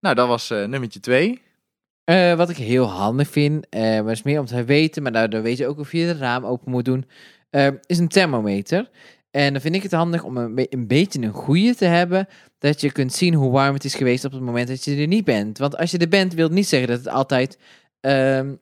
[0.00, 1.42] Nou, dat was nummertje twee.
[2.04, 5.42] Eh, wat ik heel handig vind, eh, maar is meer om te weten, maar daardoor
[5.42, 7.04] weet je ook of je het raam open moet doen,
[7.50, 8.90] eh, is een thermometer.
[9.30, 12.28] En dan vind ik het handig om een, be- een beetje een goede te hebben,
[12.58, 15.06] dat je kunt zien hoe warm het is geweest op het moment dat je er
[15.06, 15.58] niet bent.
[15.58, 17.58] Want als je er bent, wil het niet zeggen dat het altijd
[18.00, 18.52] ehm,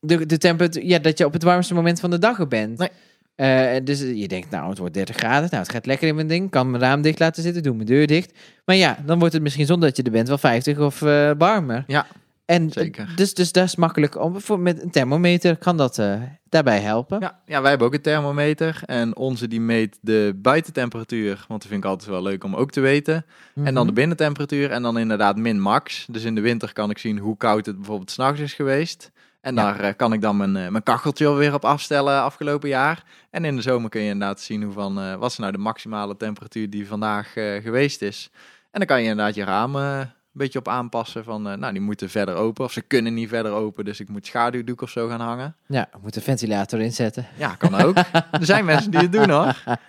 [0.00, 2.78] de, de temperatuur, ja, dat je op het warmste moment van de dag er bent.
[2.78, 3.82] Nee.
[3.82, 5.48] Dus je denkt, nou, het wordt 30 graden.
[5.50, 6.50] Nou, het gaat lekker in mijn ding.
[6.50, 8.38] Kan mijn raam dicht laten zitten, doe mijn deur dicht.
[8.64, 11.00] Maar ja, dan wordt het misschien zonder dat je er bent wel 50 of
[11.38, 11.84] warmer.
[11.86, 12.06] Ja,
[12.52, 13.12] En eh, zeker.
[13.16, 14.18] Dus, dus dat is makkelijk.
[14.20, 17.20] Om, voor, met een thermometer kan dat eh, daarbij helpen.
[17.20, 18.82] Ja, ja, wij hebben ook een thermometer.
[18.86, 21.44] En onze die meet de buitentemperatuur.
[21.48, 23.24] Want dat vind ik altijd wel leuk om ook te weten.
[23.54, 23.94] En dan de Mhm.
[23.94, 24.70] binnentemperatuur.
[24.70, 26.06] En dan inderdaad min max.
[26.10, 29.10] Dus in de winter kan ik zien hoe koud het bijvoorbeeld s'nachts is geweest.
[29.40, 29.62] En Ja.
[29.62, 33.04] daar eh, kan ik dan mijn, mijn kacheltje alweer op afstellen afgelopen jaar.
[33.30, 35.58] En in de zomer kun je inderdaad zien hoe van, eh, wat is nou de
[35.58, 37.32] maximale temperatuur die vandaag
[37.62, 38.30] geweest is.
[38.70, 41.24] En dan kan je inderdaad je ramen beetje op aanpassen.
[41.24, 42.64] Van, eh, nou, die moeten verder open.
[42.64, 43.84] Of ze kunnen niet verder open.
[43.84, 45.56] Dus ik moet schaduwdoek of zo gaan hangen.
[45.66, 47.26] Ja, moeten een ventilator inzetten.
[47.38, 47.96] Ja, kan ook.
[48.30, 49.62] er zijn mensen die het doen hoor.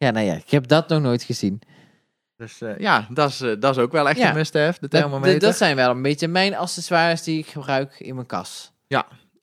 [0.00, 1.60] Ja, nou ja, ik heb dat nog nooit gezien.
[2.36, 4.28] Dus eh, ja, dat is, eh, dat is ook wel echt Ja.
[4.28, 5.40] een must-have, de Dat, thermometer.
[5.40, 8.72] dat zijn wel een beetje mijn accessoires die ik gebruik in mijn kas.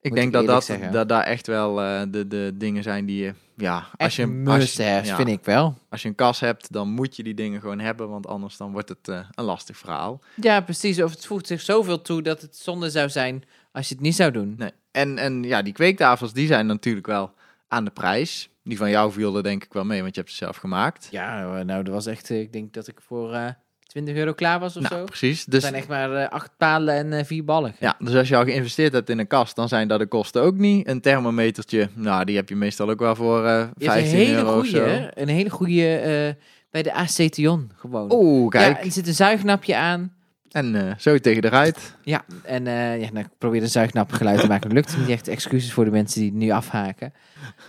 [0.05, 0.91] Ik denk ik dat dat, zeggen.
[0.91, 3.33] dat daar echt wel eh, de, de dingen zijn die je...
[3.57, 5.77] Ja, als je, een- als, ja, vind ik wel.
[5.89, 8.09] als je een kas hebt, dan moet je die dingen gewoon hebben.
[8.09, 10.21] Want anders dan wordt het eh, een lastig verhaal.
[10.35, 11.01] Ja, precies.
[11.01, 14.15] Of het voegt zich zoveel toe dat het zonde zou zijn als je het niet
[14.15, 14.55] zou doen.
[14.57, 14.71] Nee.
[14.91, 17.33] En, en ja, die kweektafels, die zijn natuurlijk wel
[17.67, 18.49] aan de prijs.
[18.63, 21.07] Die van jou viel er denk ik wel mee, want je hebt ze zelf gemaakt.
[21.11, 22.29] Ja, nou, dat was echt...
[22.29, 23.47] eh, Ik denk dat ik voor eh
[23.95, 25.03] 20 euro klaar was of nou, zo.
[25.03, 25.45] precies.
[25.45, 27.75] Dus, zijn echt maar eh, acht palen en eh, vier ballen.
[27.79, 30.41] ja, dus als je al geïnvesteerd hebt in een kast, dan zijn dat de kosten
[30.41, 30.87] ook niet.
[30.87, 34.25] Een thermometertje, nou, die heb je meestal ook wel voor eh Je hebt 15 een
[34.25, 34.77] hele euro of zo.
[34.79, 37.33] goede, een hele goede eh, bij de AC
[37.75, 38.11] gewoon.
[38.11, 38.77] Oeh, kijk.
[38.77, 40.13] Ja, er zit een zuignapje aan.
[40.55, 41.95] En eh, zo tegen de ruit.
[42.03, 44.69] Ja, en eh, ja, nou, ik probeer een zuignapgeluid te maken.
[44.69, 45.27] Dat lukt niet echt.
[45.27, 47.13] Excuses voor de mensen die nu afhaken.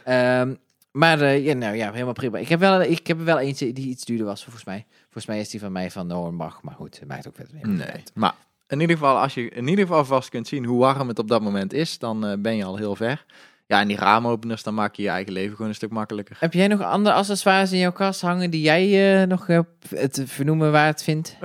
[0.04, 0.54] Ehm,
[0.96, 2.38] maar eh, ja, nou ja, helemaal prima.
[2.38, 4.86] Ik heb, wel, ik heb er wel eentje die iets duurder was, volgens mij.
[5.16, 6.62] Volgens mij is die van mij van de Hornbach.
[6.62, 7.86] Maar goed, het maakt ook verder niet Nee.
[7.86, 8.10] uit.
[8.14, 8.34] Maar
[8.68, 11.28] in ieder geval, als je in ieder geval vast kunt zien hoe warm het op
[11.28, 13.24] dat moment is, dan eh, ben je al heel ver.
[13.66, 16.36] Ja, en die raamopeners, dan maak je je eigen leven gewoon een stuk makkelijker.
[16.40, 20.22] Heb jij nog andere accessoires in jouw kast hangen die jij eh, nog eh, het
[20.26, 21.36] vernoemen waard vindt?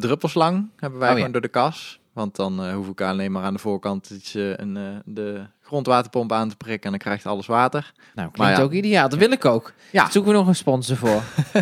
[0.00, 1.18] Druppelslang hebben wij Oh, ja.
[1.20, 2.00] gewoon door de kas.
[2.12, 6.56] Want dan hoef ik alleen maar aan de voorkant iets, een, de grondwaterpomp aan te
[6.56, 7.92] prikken en dan krijgt alles water.
[8.14, 8.62] Nou, klinkt ja.
[8.62, 9.08] ook ideaal.
[9.08, 9.72] Dat wil ik ook.
[9.90, 10.02] Ja.
[10.02, 11.22] Daar zoeken we nog een sponsor voor.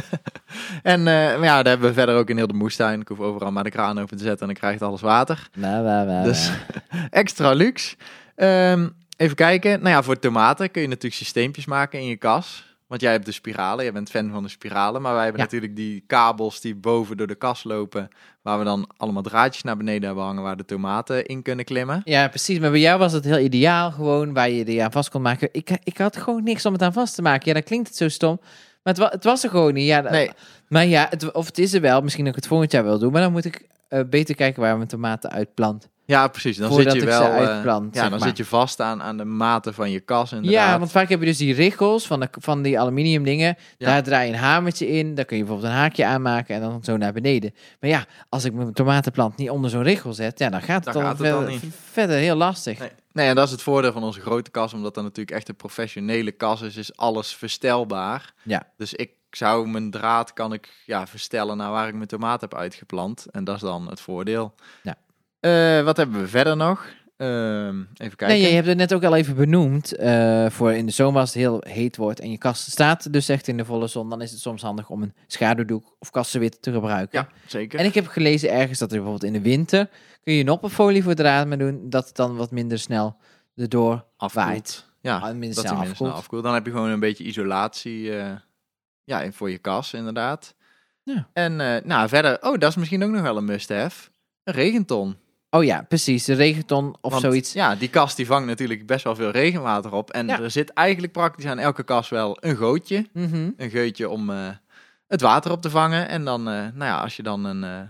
[0.83, 3.01] En maar ja, dat hebben we verder ook in heel de moestuin.
[3.01, 5.49] Ik hoef overal maar de kraan open te zetten en dan krijgt alles water.
[5.57, 6.51] Nou, nou, nou, Dus
[7.11, 7.97] extra luxe.
[8.35, 9.71] Ehm, even kijken.
[9.71, 12.68] Nou ja, voor tomaten kun je natuurlijk systeempjes maken in je kas.
[12.89, 15.03] Want jij hebt de spiralen, jij bent fan van de spiralen.
[15.03, 15.47] Maar wij hebben Ja.
[15.47, 18.09] natuurlijk die kabels die boven door de kas lopen.
[18.43, 22.01] Waar we dan allemaal draadjes naar beneden hebben hangen waar de tomaten in kunnen klimmen.
[22.05, 22.59] Ja, precies.
[22.59, 25.49] Maar bij jou was het heel ideaal gewoon waar je die aan vast kon maken.
[25.53, 27.47] Ik, ik had gewoon niks om het aan vast te maken.
[27.49, 28.39] Ja, dan klinkt het zo stom.
[28.83, 29.87] Maar het, wa- het was er gewoon niet.
[29.87, 30.31] Ja, Nee,
[30.69, 32.01] Maar ja, het, of het is er wel.
[32.01, 33.13] Misschien dat ik het volgend jaar wil doen.
[33.13, 35.89] Maar dan moet ik eh, beter kijken waar mijn tomaten uitplant.
[36.15, 36.57] Ja precies.
[36.57, 38.21] Dan zit je ik wel eh, ja, dan maar.
[38.21, 40.69] zit je vast aan, aan de maten van je kas inderdaad.
[40.69, 43.57] Ja, want vaak heb je dus die riggels van, de, van die aluminium dingen.
[43.79, 43.87] Ja.
[43.87, 45.15] Daar draai je een hamertje in.
[45.15, 47.55] Daar kun je bijvoorbeeld een haakje aanmaken en dan zo naar beneden.
[47.81, 50.95] Maar ja, als ik mijn tomatenplant niet onder zo'n riggel zet, ja, dan gaat het,
[50.95, 51.65] Dan gaat het verder, niet.
[51.91, 52.79] verder heel lastig.
[52.79, 52.91] Nee.
[53.13, 54.73] nee, en dat is het voordeel van onze grote kas.
[54.73, 58.33] Omdat dat natuurlijk echt een professionele kas is, is alles verstelbaar.
[58.43, 58.63] Ja.
[58.77, 62.55] Dus ik zou mijn draad kan ik ja, verstellen naar waar ik mijn tomaat heb
[62.55, 63.27] uitgeplant.
[63.31, 64.55] En dat is dan het voordeel.
[64.83, 64.97] Ja.
[65.41, 66.87] Eh, wat hebben we verder nog?
[67.17, 68.27] Ehm, even kijken.
[68.27, 69.93] Nee, je hebt het net ook al even benoemd.
[69.97, 73.29] eh, voor in de zomer als het heel heet wordt en je kast staat dus
[73.29, 76.63] echt in de volle zon, dan is het soms handig om een schaduwdoek of kassenwit
[76.63, 77.19] te gebruiken.
[77.21, 77.79] Ja, zeker.
[77.79, 79.89] En ik heb gelezen ergens dat er bijvoorbeeld in de winter
[80.23, 83.17] kun je een opperfolie voor draad mee doen, dat het dan wat minder snel
[83.57, 84.47] erdoor Afkoelt.
[84.47, 84.87] waait.
[85.01, 86.13] Ja, Ah, minder dat snel minder afkoelt.
[86.13, 86.43] afkoelt.
[86.43, 88.33] Dan heb je gewoon een beetje isolatie eh,
[89.05, 90.55] ja, voor je kas, inderdaad.
[91.03, 91.29] Ja.
[91.33, 94.09] En nou, verder, oh, dat is misschien ook nog wel een must-have.
[94.45, 95.17] Een regenton.
[95.51, 97.53] Oh ja, precies, de regenton of Want, zoiets.
[97.53, 100.11] Ja, die kast die vangt natuurlijk best wel veel regenwater op.
[100.11, 100.41] En Ja.
[100.41, 103.07] er zit eigenlijk praktisch aan elke kas wel een gootje.
[103.13, 103.51] Mhm.
[103.57, 104.49] Een geutje om eh,
[105.07, 106.09] het water op te vangen.
[106.09, 107.81] En dan, eh, nou ja, als je dan een, eh,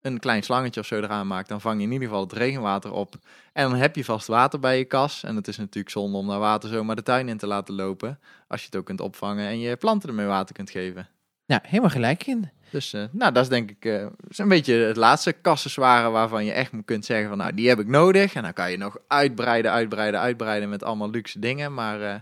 [0.00, 2.92] een klein slangetje of zo eraan maakt, dan vang je in ieder geval het regenwater
[2.92, 3.14] op.
[3.52, 5.22] En dan heb je vast water bij je kas.
[5.22, 8.18] En het is natuurlijk zonde om dat water zomaar de tuin in te laten lopen.
[8.48, 11.08] Als je het ook kunt opvangen en je planten ermee water kunt geven.
[11.44, 12.50] Ja, helemaal gelijk in.
[12.72, 16.44] Dus eh, nou, dat is denk ik eh, is een beetje het laatste kassenzware waarvan
[16.44, 18.34] je echt kunt zeggen van nou, die heb ik nodig.
[18.34, 21.74] En dan kan je nog uitbreiden, uitbreiden, uitbreiden met allemaal luxe dingen.
[21.74, 22.14] Maar eh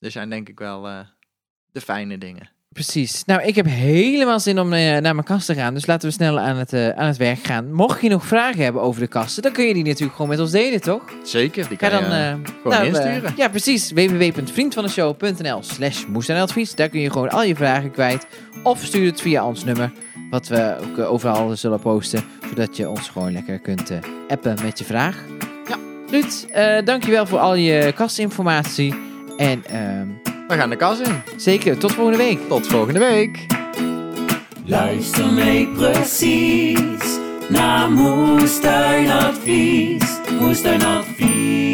[0.00, 0.82] er zijn denk ik wel
[1.72, 2.53] de fijne dingen.
[2.74, 3.24] Precies.
[3.24, 5.74] Nou, ik heb helemaal zin om eh, naar mijn kast te gaan.
[5.74, 7.72] Dus laten we snel aan het, eh, aan het werk gaan.
[7.72, 10.40] Mocht je nog vragen hebben over de kasten, dan kun je die natuurlijk gewoon met
[10.40, 11.02] ons delen, toch?
[11.24, 13.32] Zeker, die Ga kan dan je, eh, gewoon naar, insturen.
[13.36, 13.92] ja, precies.
[13.92, 16.74] www.vriendvandeshow.nl slash moestuinadvies.
[16.74, 18.26] Daar kun je gewoon al je vragen kwijt.
[18.62, 19.92] Of stuur het via ons nummer.
[20.30, 22.24] Wat we ook overal zullen posten.
[22.48, 23.90] Zodat je ons gewoon lekker kunt
[24.28, 25.24] appen met je vraag.
[25.68, 25.76] Ja.
[26.10, 26.46] Ruud,
[26.86, 28.94] dankjewel voor al je kastinformatie.
[29.36, 31.22] En ehm, We gaan de kas in.
[31.36, 32.38] zeker, tot volgende week.
[32.48, 33.46] Tot volgende week.
[34.64, 37.18] Luister mee precies
[37.48, 40.02] naar Moestuinadvies.
[40.40, 41.73] Moestuinadvies.